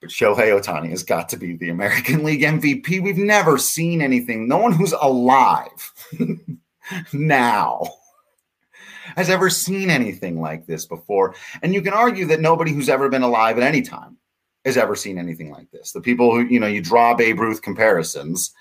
[0.01, 3.03] But Shohei Ohtani has got to be the American League MVP.
[3.03, 4.47] We've never seen anything.
[4.47, 5.93] No one who's alive
[7.13, 7.83] now
[9.17, 11.35] has ever seen anything like this before.
[11.63, 14.19] And you can argue that nobody who's ever been alive at any time
[14.65, 15.93] has ever seen anything like this.
[15.93, 18.53] The people who, you know, you draw Babe Ruth comparisons,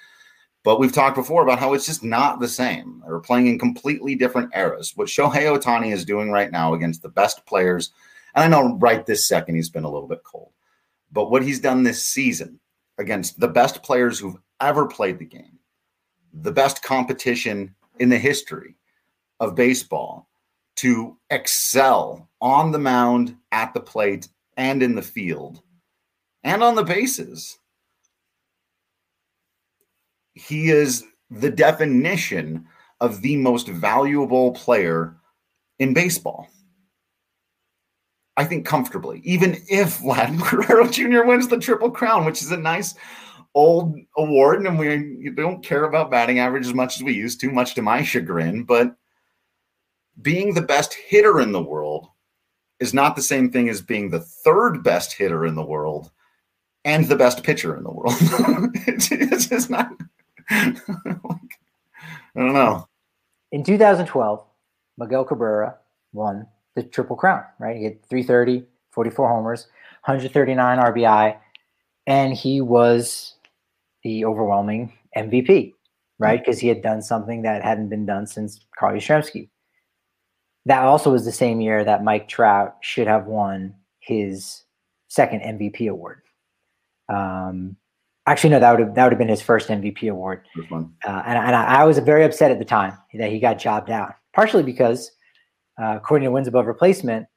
[0.64, 3.04] but we've talked before about how it's just not the same.
[3.06, 4.94] They're playing in completely different eras.
[4.96, 7.92] What Shohei Ohtani is doing right now against the best players,
[8.36, 10.52] and I know right this second he's been a little bit cold
[11.16, 12.60] but what he's done this season
[13.00, 15.58] against the best players who've ever played the game,
[16.34, 18.76] the best competition in the history
[19.40, 20.28] of baseball,
[20.76, 25.62] to excel on the mound, at the plate, and in the field,
[26.44, 27.60] and on the bases.
[30.34, 32.68] He is the definition
[33.00, 35.16] of the most valuable player
[35.80, 36.50] in baseball.
[38.38, 41.24] I think comfortably, even if Vladimir Guerrero Jr.
[41.24, 42.96] wins the Triple Crown, which is a nice
[43.54, 47.52] old award, and we don't care about batting average as much as we used to,
[47.52, 48.64] much to my chagrin.
[48.64, 48.96] But
[50.22, 52.10] being the best hitter in the world
[52.80, 56.12] is not the same thing as being the third best hitter in the world
[56.84, 58.14] and the best pitcher in the world.
[58.88, 59.90] it's, it's just not.
[60.50, 60.74] I
[62.36, 62.88] don't know.
[63.52, 64.46] In 2012,
[64.98, 65.78] Miguel Cabrera
[66.14, 67.78] won the Triple Crown, right?
[67.78, 69.68] He had 330, 44 homers,
[70.06, 71.38] 139 RBI,
[72.08, 73.36] and he was
[74.04, 75.74] the overwhelming MVP,
[76.20, 76.40] right?
[76.40, 79.50] Because he had done something that hadn't been done since Carl Yastrzemski.
[80.66, 84.64] That also was the same year that Mike Trout should have won his
[85.08, 86.22] second MVP award.
[87.10, 87.78] Um,
[88.26, 90.46] actually, no, that would have that would have been his first MVP award.
[91.06, 93.90] Uh, and, and I, I, was very upset at the time that he got jobbed
[93.90, 95.12] out, partially because,
[95.82, 97.28] uh, according to wins above replacement,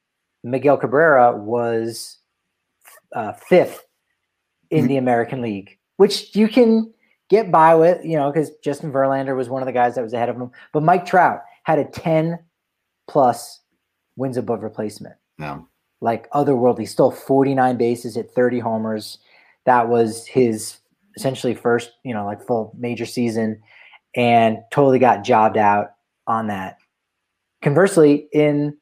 [0.45, 2.19] Miguel Cabrera was
[3.15, 3.85] uh, fifth
[4.71, 6.93] in the American League, which you can
[7.29, 10.13] get by with, you know, because Justin Verlander was one of the guys that was
[10.13, 10.51] ahead of him.
[10.73, 12.39] But Mike Trout had a 10
[13.09, 13.61] plus
[14.17, 15.17] wins above replacement.
[15.39, 15.61] Yeah.
[16.01, 19.19] Like otherworldly, stole 49 bases, at 30 homers.
[19.65, 20.79] That was his
[21.17, 23.61] essentially first, you know, like full major season
[24.15, 25.91] and totally got jobbed out
[26.27, 26.79] on that.
[27.63, 28.77] Conversely, in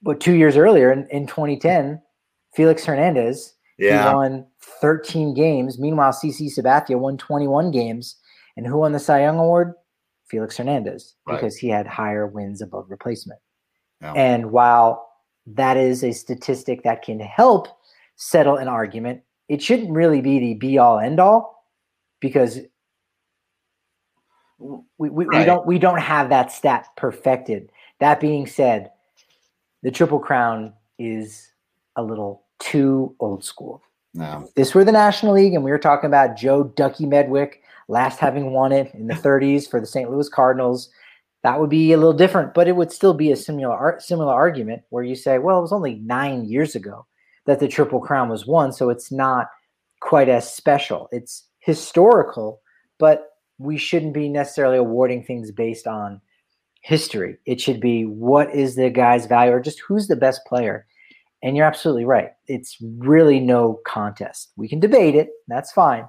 [0.00, 2.00] what two years earlier in, in 2010,
[2.54, 4.10] Felix Hernandez yeah.
[4.10, 4.46] he won
[4.80, 5.78] 13 games.
[5.78, 8.16] Meanwhile, CC Sabathia won 21 games.
[8.56, 9.74] And who won the Cy Young Award?
[10.28, 11.34] Felix Hernandez right.
[11.34, 13.40] because he had higher wins above replacement.
[14.00, 14.12] Yeah.
[14.14, 15.08] And while
[15.46, 17.68] that is a statistic that can help
[18.16, 21.66] settle an argument, it shouldn't really be the be all end all
[22.20, 22.60] because
[24.98, 25.40] we, we, right.
[25.40, 27.70] we don't we don't have that stat perfected.
[28.00, 28.90] That being said,
[29.82, 31.48] the triple crown is
[31.96, 33.82] a little too old school.
[34.14, 34.44] No.
[34.46, 37.54] If this were the National League and we were talking about Joe Ducky Medwick
[37.88, 40.10] last having won it in the 30s for the St.
[40.10, 40.90] Louis Cardinals,
[41.42, 44.82] that would be a little different, but it would still be a similar similar argument
[44.90, 47.06] where you say, well, it was only nine years ago
[47.46, 49.48] that the Triple Crown was won, so it's not
[50.00, 51.08] quite as special.
[51.10, 52.60] It's historical,
[52.98, 56.20] but we shouldn't be necessarily awarding things based on
[56.82, 57.36] history.
[57.46, 60.86] It should be what is the guy's value or just who's the best player.
[61.42, 62.30] And you're absolutely right.
[62.46, 64.52] It's really no contest.
[64.56, 66.04] We can debate it, that's fine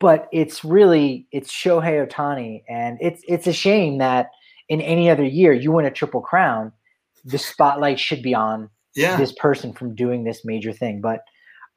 [0.00, 4.30] but it's really it's Shohei Ohtani, and it's it's a shame that
[4.68, 6.72] in any other year you win a triple crown,
[7.24, 9.16] the spotlight should be on yeah.
[9.16, 11.00] this person from doing this major thing.
[11.00, 11.20] But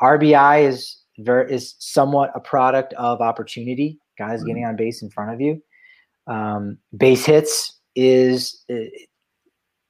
[0.01, 4.47] RBI is very is somewhat a product of opportunity, guys mm-hmm.
[4.47, 5.61] getting on base in front of you.
[6.27, 8.63] Um, base hits is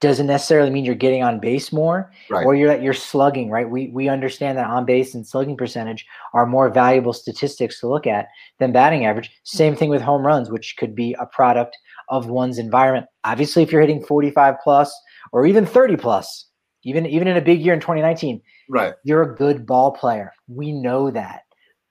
[0.02, 2.44] doesn't necessarily mean you're getting on base more right.
[2.44, 6.06] or you're that you're slugging right we we understand that on base and slugging percentage
[6.34, 8.28] are more valuable statistics to look at
[8.58, 11.78] than batting average same thing with home runs which could be a product
[12.10, 14.94] of one's environment obviously if you're hitting 45 plus
[15.32, 16.48] or even 30 plus
[16.84, 20.72] even even in a big year in 2019 right you're a good ball player we
[20.72, 21.44] know that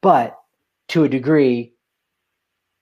[0.03, 0.37] but
[0.89, 1.73] to a degree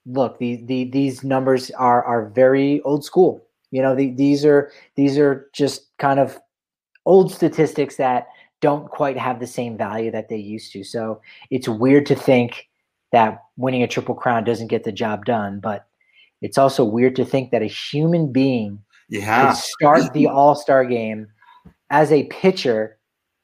[0.09, 4.71] look the, the these numbers are are very old school you know, the, these are
[4.95, 6.39] these are just kind of
[7.05, 8.27] old statistics that
[8.61, 10.83] don't quite have the same value that they used to.
[10.83, 12.67] So it's weird to think
[13.11, 15.87] that winning a triple crown doesn't get the job done, but
[16.41, 19.53] it's also weird to think that a human being yeah.
[19.53, 21.27] start the All Star game
[21.89, 22.97] as a pitcher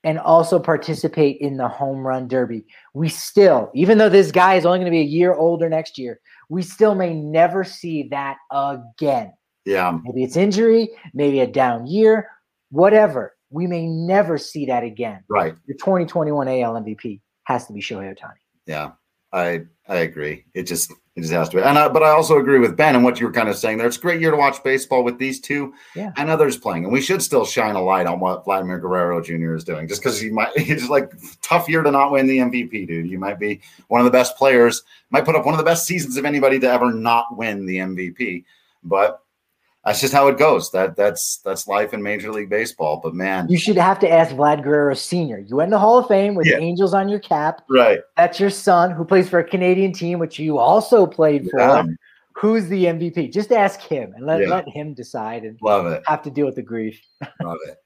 [0.05, 2.63] and also participate in the home run derby.
[2.93, 5.97] We still, even though this guy is only going to be a year older next
[5.97, 9.33] year, we still may never see that again.
[9.65, 9.97] Yeah.
[10.03, 12.29] Maybe it's injury, maybe a down year,
[12.69, 13.33] whatever.
[13.49, 15.23] We may never see that again.
[15.27, 15.55] Right.
[15.67, 18.33] The 2021 AL MVP has to be Shohei Ohtani.
[18.67, 18.91] Yeah,
[19.31, 20.45] I I agree.
[20.53, 21.63] It just it just has to be.
[21.63, 23.77] And I, but I also agree with Ben and what you were kind of saying
[23.77, 23.87] there.
[23.87, 26.11] It's a great year to watch baseball with these two yeah.
[26.17, 26.83] and others playing.
[26.83, 29.55] And we should still shine a light on what Vladimir Guerrero Jr.
[29.55, 29.87] is doing.
[29.87, 33.09] Just because he might it's like tough year to not win the MVP, dude.
[33.09, 35.85] You might be one of the best players, might put up one of the best
[35.85, 38.43] seasons of anybody to ever not win the MVP.
[38.83, 39.23] But
[39.85, 40.71] that's just how it goes.
[40.71, 42.99] That that's that's life in Major League Baseball.
[43.03, 45.39] But man, you should have to ask Vlad Guerrero Sr.
[45.39, 46.57] You went in the Hall of Fame with yeah.
[46.57, 47.61] the Angels on your cap.
[47.69, 47.99] Right.
[48.17, 51.85] That's your son who plays for a Canadian team, which you also played for.
[52.37, 53.31] Who's the MVP?
[53.31, 54.49] Just ask him and let, yeah.
[54.49, 56.03] let him decide and love it.
[56.05, 56.99] Have to deal with the grief.
[57.41, 57.77] love it.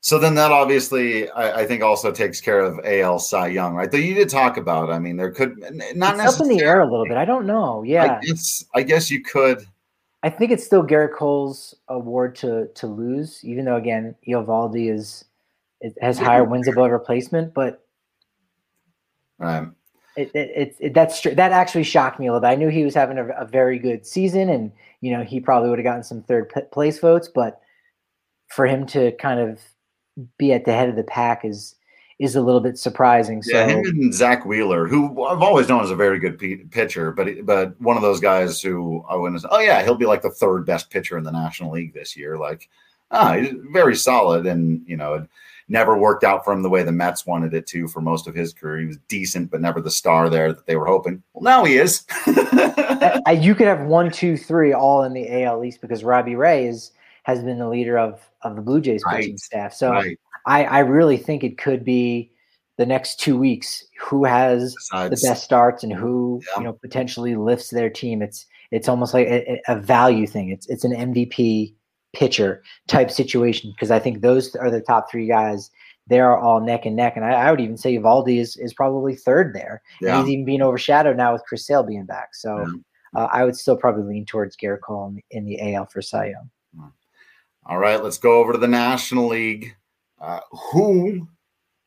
[0.00, 3.90] So then that obviously, I, I, think, also takes care of AL Cy Young, right?
[3.90, 4.90] That you did talk about.
[4.90, 5.58] I mean, there could
[5.96, 7.16] not it's up in the air a little bit.
[7.16, 7.82] I don't know.
[7.82, 9.66] Yeah, I guess, I guess you could
[10.26, 15.24] I think it's still Gerrit Cole's award to to lose, even though again Eovaldi is
[15.80, 17.86] it has higher wins above replacement, but
[19.38, 19.76] um,
[20.16, 22.48] it, it, it, that's that actually shocked me a little bit.
[22.48, 25.70] I knew he was having a, a very good season, and you know he probably
[25.70, 27.60] would have gotten some third place votes, but
[28.48, 29.60] for him to kind of
[30.38, 31.76] be at the head of the pack is
[32.18, 33.42] is a little bit surprising.
[33.42, 36.56] So yeah, him and Zack Wheeler, who I've always known as a very good p-
[36.56, 40.06] pitcher, but but one of those guys who I wouldn't say, oh yeah, he'll be
[40.06, 42.38] like the third best pitcher in the National League this year.
[42.38, 42.70] Like,
[43.10, 45.28] ah, he's very solid, and you know, it
[45.68, 48.34] never worked out for him the way the Mets wanted it to for most of
[48.34, 48.78] his career.
[48.78, 51.22] He was decent, but never the star there that they were hoping.
[51.34, 52.06] Well, now he is.
[52.26, 56.92] you could have one, two, three all in the AL East because Robbie Ray is
[57.24, 59.38] has been the leader of of the Blue Jays pitching right.
[59.38, 59.74] staff.
[59.74, 59.90] So.
[59.90, 62.30] Right I, I really think it could be
[62.78, 66.58] the next two weeks who has Besides, the best starts and who yeah.
[66.58, 68.22] you know potentially lifts their team.
[68.22, 70.50] It's it's almost like a, a value thing.
[70.50, 71.74] It's it's an MVP
[72.14, 75.70] pitcher type situation because I think those are the top three guys.
[76.08, 79.16] They're all neck and neck, and I, I would even say Eovaldi is is probably
[79.16, 79.82] third there.
[80.00, 80.18] Yeah.
[80.18, 82.34] And he's even being overshadowed now with Chris Sale being back.
[82.34, 83.20] So yeah.
[83.20, 86.02] uh, I would still probably lean towards Gerrit Cole in the, in the AL for
[86.02, 86.50] Cy Young.
[87.68, 89.74] All right, let's go over to the National League.
[90.20, 90.40] Uh,
[90.72, 91.28] who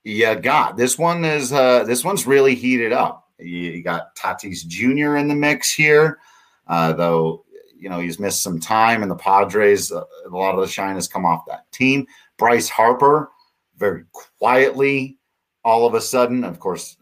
[0.03, 0.77] you got?
[0.77, 3.25] This one is uh, this one's really heated up.
[3.39, 5.15] You, got Tatis Jr.
[5.15, 6.19] in the mix here,
[6.67, 7.45] uh, though.
[7.77, 9.91] You know he's missed some time, and the Padres.
[9.91, 12.05] Uh, a lot of the shine has come off that team.
[12.37, 13.31] Bryce Harper,
[13.77, 15.17] very quietly,
[15.63, 16.43] all of a sudden.
[16.43, 16.97] Of course,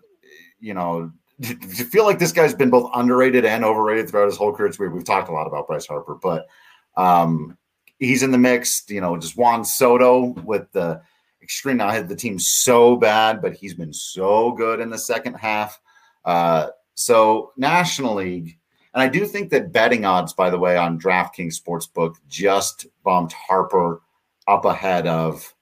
[0.59, 1.55] you know you
[1.85, 4.67] feel like this guy's been both underrated and overrated throughout his whole career.
[4.67, 4.93] It's weird.
[4.93, 6.47] We've talked a lot about Bryce Harper, but
[6.95, 7.57] um,
[7.99, 8.83] he's in the mix.
[8.87, 11.01] You know, just Juan Soto with the
[11.47, 11.77] extreme.
[11.77, 15.35] Now, I had the team so bad, but he's been so good in the second
[15.35, 15.79] half.
[16.25, 18.59] Uh, so, National League,
[18.93, 23.31] and I do think that betting odds, by the way, on DraftKings Sportsbook just bumped
[23.31, 24.01] Harper
[24.45, 25.55] up ahead of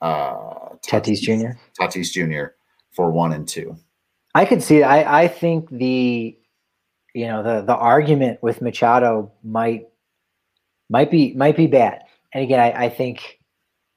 [0.00, 1.58] uh, Tatis, Tatis Jr.
[1.78, 2.54] Tatis Jr.
[2.92, 3.76] for one and two.
[4.34, 4.82] I could see.
[4.82, 6.38] I I think the
[7.12, 9.88] you know the the argument with Machado might
[10.88, 12.04] might be might be bad.
[12.32, 13.37] And again, I, I think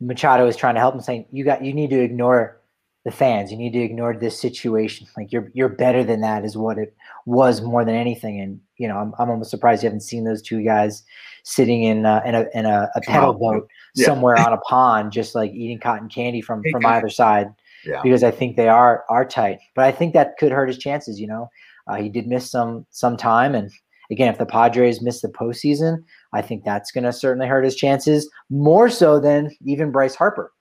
[0.01, 2.59] Machado is trying to help him, saying you got you need to ignore
[3.05, 3.51] the fans.
[3.51, 5.07] You need to ignore this situation.
[5.15, 6.95] Like you're you're better than that is what it
[7.25, 8.39] was more than anything.
[8.39, 11.03] And you know, I'm, I'm almost surprised you haven't seen those two guys
[11.43, 14.05] sitting in uh, in a in a, a pedal boat yeah.
[14.05, 17.47] somewhere on a pond, just like eating cotton candy from from either side.
[17.85, 18.01] Yeah.
[18.03, 19.59] Because I think they are are tight.
[19.75, 21.19] But I think that could hurt his chances.
[21.19, 21.49] You know,
[21.87, 23.71] uh, he did miss some some time, and
[24.11, 27.75] again, if the Padres miss the postseason, I think that's going to certainly hurt his
[27.75, 30.51] chances more so than even Bryce Harper,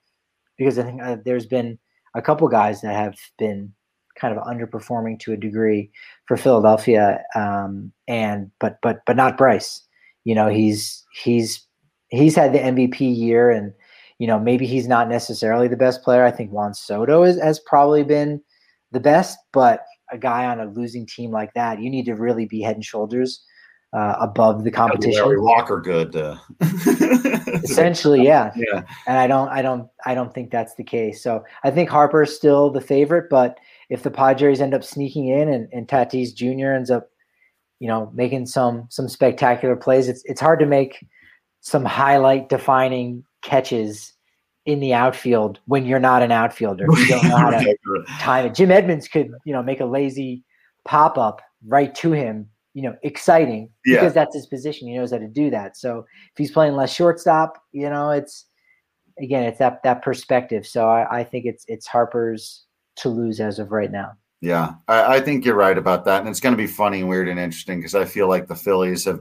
[0.59, 1.79] because I think uh, there's been
[2.15, 3.73] a couple guys that have been
[4.21, 5.91] kind of underperforming to a degree
[6.27, 9.83] for Philadelphia, um, and but but but not Bryce.
[10.25, 11.67] You know, he's he's
[12.09, 13.73] he's had the MVP year, and
[14.19, 16.25] you know maybe he's not necessarily the best player.
[16.25, 18.43] I think Juan Soto is, has probably been
[18.91, 22.45] the best, but a guy on a losing team like that, you need to really
[22.45, 23.45] be head and shoulders
[23.93, 25.23] uh, above the competition.
[25.23, 26.15] Larry Walker good.
[26.15, 26.37] Uh,
[27.63, 28.53] Essentially, yeah.
[28.57, 28.85] Yeah.
[29.07, 31.23] And I don't, I don't, I don't think that's the case.
[31.23, 35.49] So I think Harper's still the favorite, but if the Padres end up sneaking in
[35.49, 36.73] and, and Tatis Jr.
[36.73, 37.11] ends up,
[37.81, 41.05] you know, making some some spectacular plays, it's it's hard to make
[41.61, 44.13] some highlight defining catches
[44.67, 46.87] in the outfield when you're not an outfielder.
[46.89, 47.77] You don't know how to
[48.21, 48.55] time it.
[48.55, 50.45] Jim Edmonds could, you know, make a lazy
[50.85, 53.97] pop up right to him you know, exciting yeah.
[53.97, 54.89] because that's his position.
[54.89, 55.77] He knows how to do that.
[55.77, 58.47] So if he's playing less shortstop, you know, it's
[59.19, 60.67] again, it's that that perspective.
[60.67, 62.65] So I, I think it's it's Harper's
[62.97, 64.13] to lose as of right now.
[64.41, 67.09] Yeah, I, I think you're right about that, and it's going to be funny and
[67.09, 69.21] weird and interesting because I feel like the Phillies have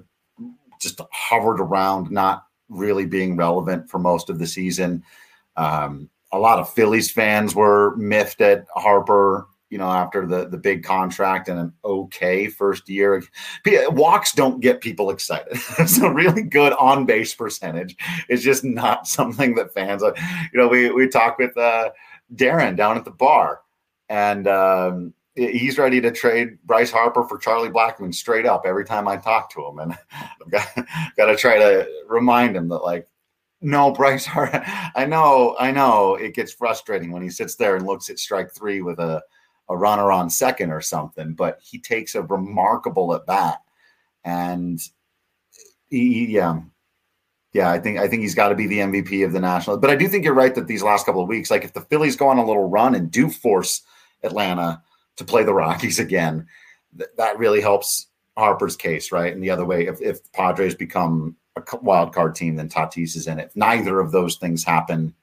[0.80, 5.04] just hovered around, not really being relevant for most of the season.
[5.58, 10.58] Um, a lot of Phillies fans were miffed at Harper you know, after the the
[10.58, 13.24] big contract and an okay first year.
[13.90, 15.58] Walks don't get people excited.
[15.88, 17.96] so really good on base percentage
[18.30, 20.04] is just not something that fans.
[20.04, 20.14] Are.
[20.54, 21.92] You know, we we talked with uh,
[22.34, 23.62] Darren down at the bar,
[24.10, 29.08] and um, he's ready to trade Bryce Harper for Charlie Blackmon straight up every time
[29.08, 33.08] I talk to him, and I've got, got to try to remind him that like,
[33.62, 34.64] no, Bryce Harper.
[34.96, 38.52] I know, I know, it gets frustrating when he sits there and looks at strike
[38.52, 39.22] three with a
[39.70, 43.62] a runner on second or something, but he takes a remarkable at bat,
[44.24, 44.82] and
[45.90, 46.62] he, yeah,
[47.54, 49.78] yeah, I think I think he's got to be the MVP of the national.
[49.78, 51.82] But I do think you're right that these last couple of weeks, like if the
[51.82, 53.82] Phillies go on a little run and do force
[54.24, 54.82] Atlanta
[55.18, 56.48] to play the Rockies again,
[56.98, 58.08] th- that really helps
[58.38, 59.34] Harper's case, right?
[59.34, 63.28] And the other way, if if Padres become a wild card team, then Tatis is
[63.28, 63.48] in it.
[63.48, 65.14] If neither of those things happen,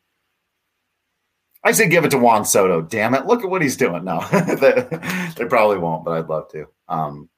[1.66, 2.80] I say give it to Juan Soto.
[2.80, 3.26] Damn it!
[3.26, 4.20] Look at what he's doing now.
[4.30, 4.86] they,
[5.36, 6.68] they, probably won't, but I'd love to.
[6.88, 7.28] Um,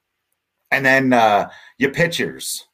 [0.69, 1.49] and then uh,
[1.79, 2.67] your pitchers,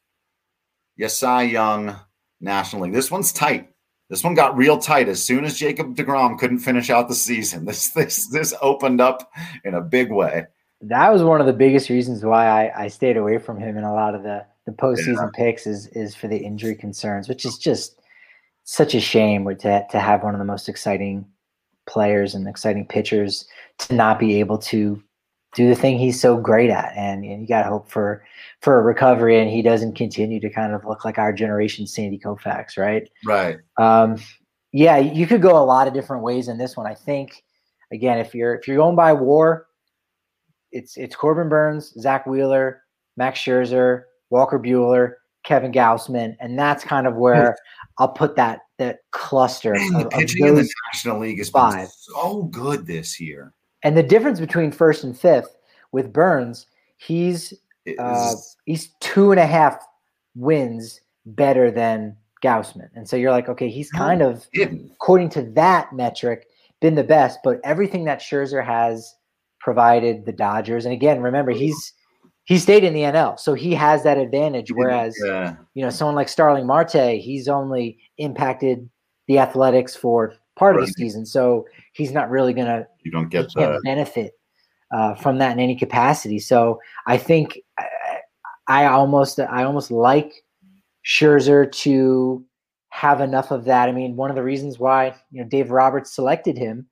[0.96, 1.96] your Cy Young
[2.42, 2.92] National League.
[2.92, 3.70] This one's tight.
[4.10, 7.64] This one got real tight as soon as Jacob deGrom couldn't finish out the season.
[7.66, 9.32] This this this opened up
[9.64, 10.44] in a big way.
[10.82, 13.84] That was one of the biggest reasons why I, I stayed away from him in
[13.84, 15.44] a lot of the the postseason yeah.
[15.44, 17.98] picks is is for the injury concerns, which is just
[18.64, 21.24] such a shame to to have one of the most exciting
[21.86, 23.46] players and exciting pitchers
[23.78, 25.02] to not be able to
[25.54, 26.92] do the thing he's so great at.
[26.96, 28.22] And, and you got to hope for
[28.60, 32.18] for a recovery and he doesn't continue to kind of look like our generation Sandy
[32.18, 33.08] Koufax, right?
[33.24, 33.58] Right.
[33.78, 34.16] Um,
[34.72, 36.86] yeah, you could go a lot of different ways in this one.
[36.86, 37.42] I think
[37.92, 39.66] again, if you're if you're going by WAR,
[40.72, 42.82] it's it's Corbin Burnes Zack Wheeler,
[43.16, 45.14] Max Scherzer, Walker Buehler,
[45.44, 47.56] Kevin Gausman, and that's kind of where
[47.98, 49.72] I'll put that that cluster.
[49.72, 51.88] Man, of, the pitching in the National League is five.
[51.88, 53.52] so good this year.
[53.82, 55.56] And the difference between first and fifth
[55.92, 56.66] with Burnes,
[56.98, 57.54] he's
[57.98, 58.34] uh,
[58.64, 59.78] he's two and a half
[60.34, 62.90] wins better than Gausman.
[62.94, 64.46] And so you're like, okay, he's kind of,
[64.92, 66.46] according to that metric,
[66.80, 67.38] been the best.
[67.42, 69.14] But everything that Scherzer has
[69.60, 71.92] provided the Dodgers, and again, remember he's
[72.46, 74.70] he stayed in the NL, so he has that advantage.
[74.70, 75.56] Whereas, yeah.
[75.74, 78.88] you know, someone like Starling Marte, he's only impacted
[79.26, 80.82] the Athletics for part right.
[80.82, 82.86] of the season, so he's not really gonna.
[83.02, 84.38] You don't get the benefit
[84.92, 86.38] uh, from that in any capacity.
[86.38, 87.86] So I think I,
[88.68, 90.32] I almost I almost like
[91.04, 92.44] Scherzer to
[92.90, 93.88] have enough of that.
[93.88, 96.86] I mean, one of the reasons why you know Dave Roberts selected him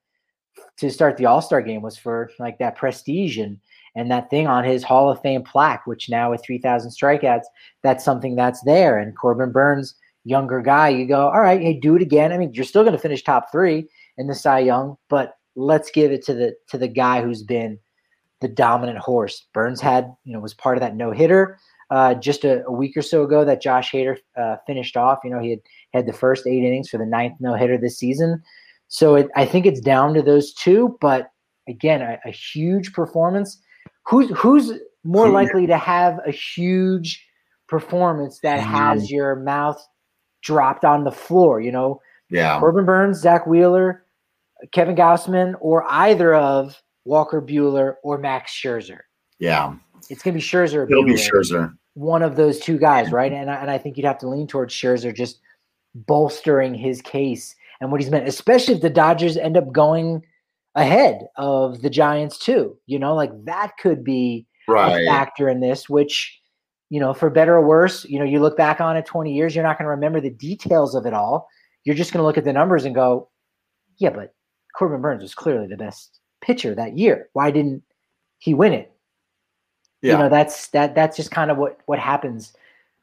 [0.78, 3.61] to start the All Star game was for like that prestige and
[3.95, 7.45] and that thing on his Hall of Fame plaque, which now with 3,000 strikeouts,
[7.82, 8.99] that's something that's there.
[8.99, 12.32] And Corbin Burnes, younger guy, you go, all right, hey, do it again.
[12.32, 13.86] I mean, you're still going to finish top three
[14.18, 17.78] in the Cy Young, but let's give it to the to the guy who's been
[18.40, 19.47] the dominant horse.
[19.53, 21.59] Burnes had, you know, was part of that no hitter
[21.90, 25.20] uh, just a, a, week or so ago that Josh Hader uh, finished off.
[25.24, 25.61] You know, he had
[25.92, 28.42] had the first eight innings for the ninth no hitter this season.
[28.88, 31.30] So it, I think it's down to those two, but
[31.68, 33.61] again, a, a huge performance
[34.07, 34.72] who's who's
[35.05, 37.24] more likely to have a huge
[37.68, 38.70] performance that mm-hmm.
[38.70, 39.84] has your mouth
[40.42, 41.61] dropped on the floor?
[41.61, 42.00] You know,
[42.30, 44.05] yeah, Corbin Burnes, Zack Wheeler,
[44.72, 49.00] Kevin Gausman, or either of Walker Buehler or Max Scherzer.
[49.38, 49.74] Yeah,
[50.11, 50.88] it's gonna be Scherzer.
[50.90, 51.74] It'll Buehler, be Scherzer.
[51.94, 53.14] One of those two guys, mm-hmm.
[53.14, 53.32] right?
[53.32, 55.40] And I, and I think you'd have to lean towards Scherzer, just
[55.94, 60.24] bolstering his case and what he's meant, especially if the Dodgers end up going
[60.74, 62.76] ahead of the Giants too.
[62.86, 65.02] You know, like that could be right.
[65.02, 66.40] a factor in this, which,
[66.90, 69.54] you know, for better or worse, you know, you look back on it 20 years,
[69.54, 71.48] you're not going to remember the details of it all.
[71.84, 73.28] You're just going to look at the numbers and go,
[73.98, 74.34] yeah, but
[74.76, 77.28] Corbin Burnes was clearly the best pitcher that year.
[77.32, 77.82] Why didn't
[78.38, 78.92] he win it?
[80.02, 80.12] Yeah.
[80.12, 82.52] You know, that's that that's just kind of what what happens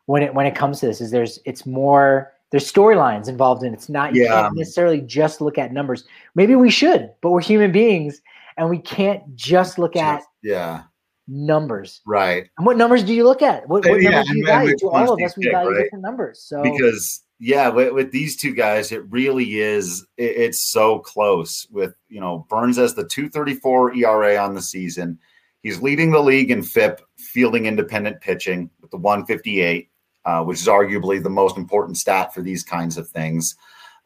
[0.05, 3.74] when it when it comes to this is there's it's more there's storylines involved in
[3.74, 3.78] it.
[3.78, 4.41] It's not you yeah.
[4.41, 6.04] can't necessarily just look at numbers.
[6.36, 8.22] Maybe we should, but we're human beings
[8.58, 10.84] and we can't just look just, at yeah
[11.28, 12.02] numbers.
[12.06, 12.49] Right.
[12.58, 13.68] And what numbers do you look at?
[13.68, 14.78] What, what uh, yeah, numbers do you value?
[14.78, 15.84] To all of us, we value right?
[15.84, 16.43] different numbers.
[16.43, 20.06] So because yeah, with, with, these two guys, it really is.
[20.18, 21.68] It, it's so close.
[21.72, 25.18] With you know Burnes as the 234 ERA on the season,
[25.64, 29.89] he's leading the league in FIP, fielding independent pitching with the 158
[30.26, 33.55] uh, which is arguably the most important stat for these kinds of things.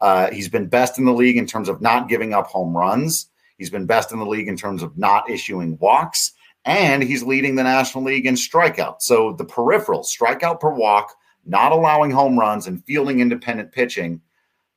[0.01, 3.29] Uh, he's been best in the league in terms of not giving up home runs.
[3.57, 6.33] He's been best in the league in terms of not issuing walks,
[6.65, 9.01] and he's leading the National League in strikeouts.
[9.01, 14.21] So the peripheral, strikeout per walk, not allowing home runs, and fielding independent pitching.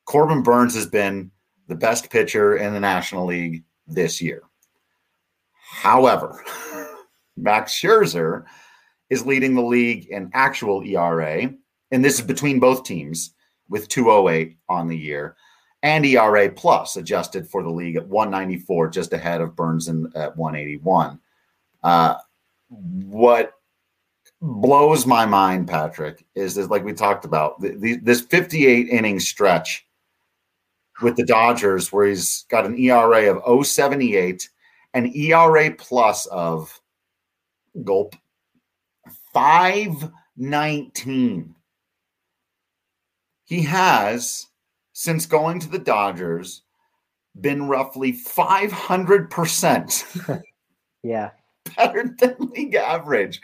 [0.04, 1.30] Corbin Burnes has been
[1.66, 4.42] the best pitcher in the National League this year.
[5.52, 6.42] However,
[7.36, 8.44] Max Scherzer
[9.10, 11.52] is leading the league in actual ERA,
[11.90, 13.34] and this is between both teams
[13.68, 15.36] with 208 on the year.
[15.84, 20.36] and ERA plus adjusted for the league at 194, just ahead of Burnes in, at
[20.36, 21.20] 181.
[21.84, 22.16] Uh,
[22.68, 23.52] what
[24.42, 29.86] blows my mind, Patrick, is like we talked about, the, the, this 58 inning stretch
[31.00, 34.48] with the Dodgers, where he's got an ERA of 078,
[34.94, 36.80] an ERA plus of
[37.84, 38.16] gulp
[39.32, 41.54] 519.
[43.44, 44.46] He has,
[44.92, 46.62] since going to the Dodgers,
[47.40, 50.42] been roughly 500%.
[51.02, 51.30] yeah.
[51.76, 53.40] Better than league average.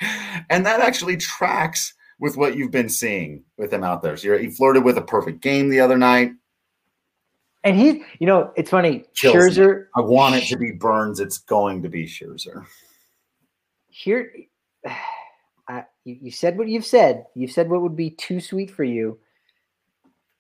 [0.50, 4.16] And that actually tracks with what you've been seeing with him out there.
[4.16, 6.32] So he flirted with a perfect game the other night.
[7.64, 9.04] And he, you know, it's funny.
[9.14, 9.78] Kills Scherzer.
[9.78, 9.84] Me.
[9.96, 11.18] I want it to be Burnes.
[11.18, 12.66] It's going to be Scherzer.
[13.88, 14.30] Here,
[16.04, 17.26] you, you said what you've said.
[17.34, 19.18] You've said what would be too sweet for you.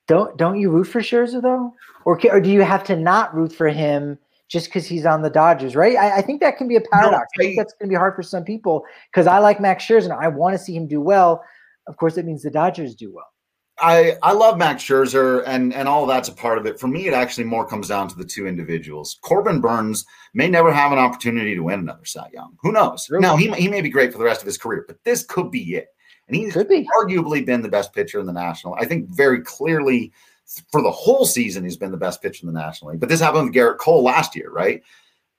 [0.06, 1.72] Don't don't you root for Scherzer though,
[2.04, 5.30] or or do you have to not root for him just because he's on the
[5.30, 5.74] Dodgers?
[5.74, 5.96] Right?
[5.96, 7.30] I, I, think that can be a paradox.
[7.38, 9.60] No, I, I think that's going to be hard for some people because I like
[9.60, 11.42] Max Scherzer and I want to see him do well.
[11.86, 13.33] Of course, it means the Dodgers do well.
[13.78, 16.78] I I love Max Scherzer and and all that's a part of it.
[16.78, 19.18] For me, it actually more comes down to the two individuals.
[19.22, 22.56] Corbin Burnes may never have an opportunity to win another Cy Young.
[22.62, 23.08] Who knows?
[23.10, 23.22] Really?
[23.22, 25.50] Now he he may be great for the rest of his career, but this could
[25.50, 25.88] be it.
[26.28, 26.88] And he's could be.
[26.98, 28.74] arguably been the best pitcher in the National.
[28.74, 30.12] I think very clearly
[30.70, 33.00] for the whole season he's been the best pitcher in the National League.
[33.00, 34.82] But this happened with Gerrit Cole last year, right?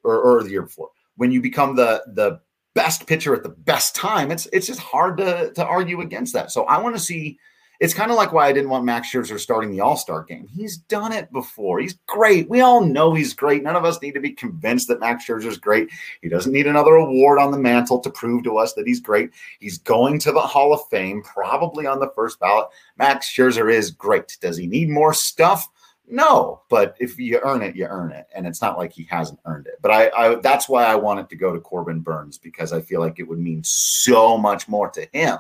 [0.04, 0.90] Or, or the year before.
[1.16, 2.42] When you become the the
[2.74, 6.52] best pitcher at the best time, it's it's just hard to to argue against that.
[6.52, 7.40] So I want to see
[7.80, 10.48] it's kind of like why I didn't want Max Scherzer starting the All Star game.
[10.48, 11.80] He's done it before.
[11.80, 12.50] He's great.
[12.50, 13.64] We all know he's great.
[13.64, 15.90] None of us need to be convinced that Max Scherzer is great.
[16.22, 19.32] He doesn't need another award on the mantle to prove to us that he's great.
[19.60, 22.68] He's going to the Hall of Fame, probably on the first ballot.
[22.98, 24.38] Max Scherzer is great.
[24.42, 25.68] Does he need more stuff?
[26.08, 29.40] No, but if you earn it, you earn it, and it's not like he hasn't
[29.46, 29.80] earned it.
[29.82, 33.00] But I, I that's why I wanted to go to Corbin Burnes because I feel
[33.00, 35.40] like it would mean so much more to him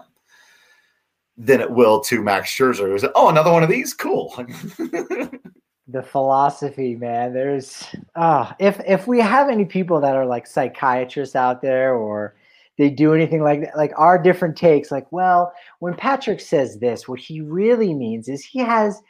[1.37, 2.87] than it will to Max Scherzer.
[2.87, 4.33] Who's oh another one of these, cool.
[5.87, 7.33] the philosophy, man.
[7.33, 7.83] There's
[8.15, 12.35] ah, uh, if if we have any people that are like psychiatrists out there or
[12.77, 17.07] they do anything like that, like our different takes, like, well, when Patrick says this,
[17.07, 19.01] what he really means is he has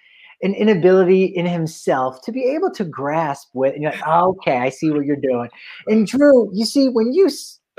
[0.44, 4.70] an inability in himself to be able to grasp what you know, oh, okay, I
[4.70, 5.50] see what you're doing.
[5.88, 7.30] And Drew, you see, when you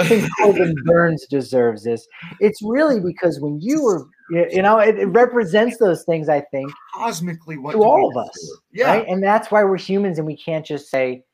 [0.04, 2.06] think Corbin Burnes deserves this.
[2.40, 6.28] It's really because when you were, you know, it, it represents those things.
[6.28, 9.06] I think cosmically, what to all of us, yeah, right?
[9.08, 11.24] and that's why we're humans, and we can't just say,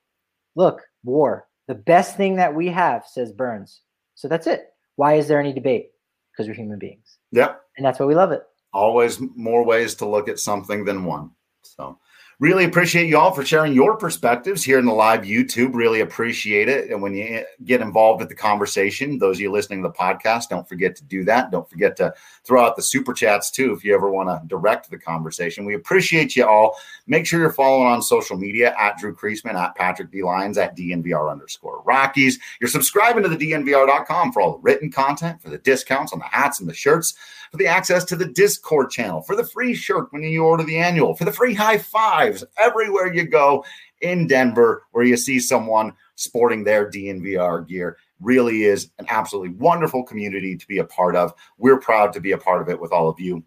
[0.57, 3.81] "Look, war, the best thing that we have," says Burnes.
[4.15, 4.67] So that's it.
[4.97, 5.91] Why is there any debate?
[6.33, 7.19] Because we're human beings.
[7.31, 8.43] Yeah, and that's why we love it.
[8.75, 11.31] Always more ways to look at something than one.
[11.63, 11.99] So.
[12.43, 15.77] Really appreciate you all for sharing your perspectives here in the live YouTube.
[15.77, 16.91] Really appreciate it.
[16.91, 20.49] And when you get involved with the conversation, those of you listening to the podcast,
[20.49, 21.53] don't forget to do that.
[21.53, 22.13] Don't forget to
[22.43, 25.65] throw out the super chats too if you ever want to direct the conversation.
[25.65, 26.75] We appreciate you all.
[27.07, 30.25] Make sure you're following on social media at Drew Creasman, at Patrick D.
[30.25, 32.41] Lyons, at DNVR underscore Rockies.
[32.61, 36.25] You're subscribing to the DNVR.com for all the written content, for the discounts on the
[36.25, 37.15] hats and the shirts
[37.53, 40.79] for the access to the Discord channel, for the free shirt when you order the
[40.79, 43.63] annual, for the free high fives everywhere you go
[44.01, 47.99] in Denver where you see someone sporting their DNVR gear.
[48.21, 51.35] Really is an absolutely wonderful community to be a part of.
[51.59, 53.45] We're proud to be a part of it with all of you.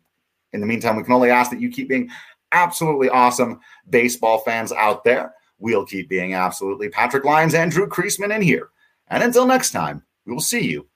[0.53, 2.09] In the meantime, we can only ask that you keep being
[2.51, 5.33] absolutely awesome baseball fans out there.
[5.57, 8.69] We'll keep being absolutely Patrick Lyons and Drew Creasman in here.
[9.07, 10.87] And until next time, we will see you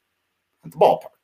[0.63, 1.18] at the ballpark.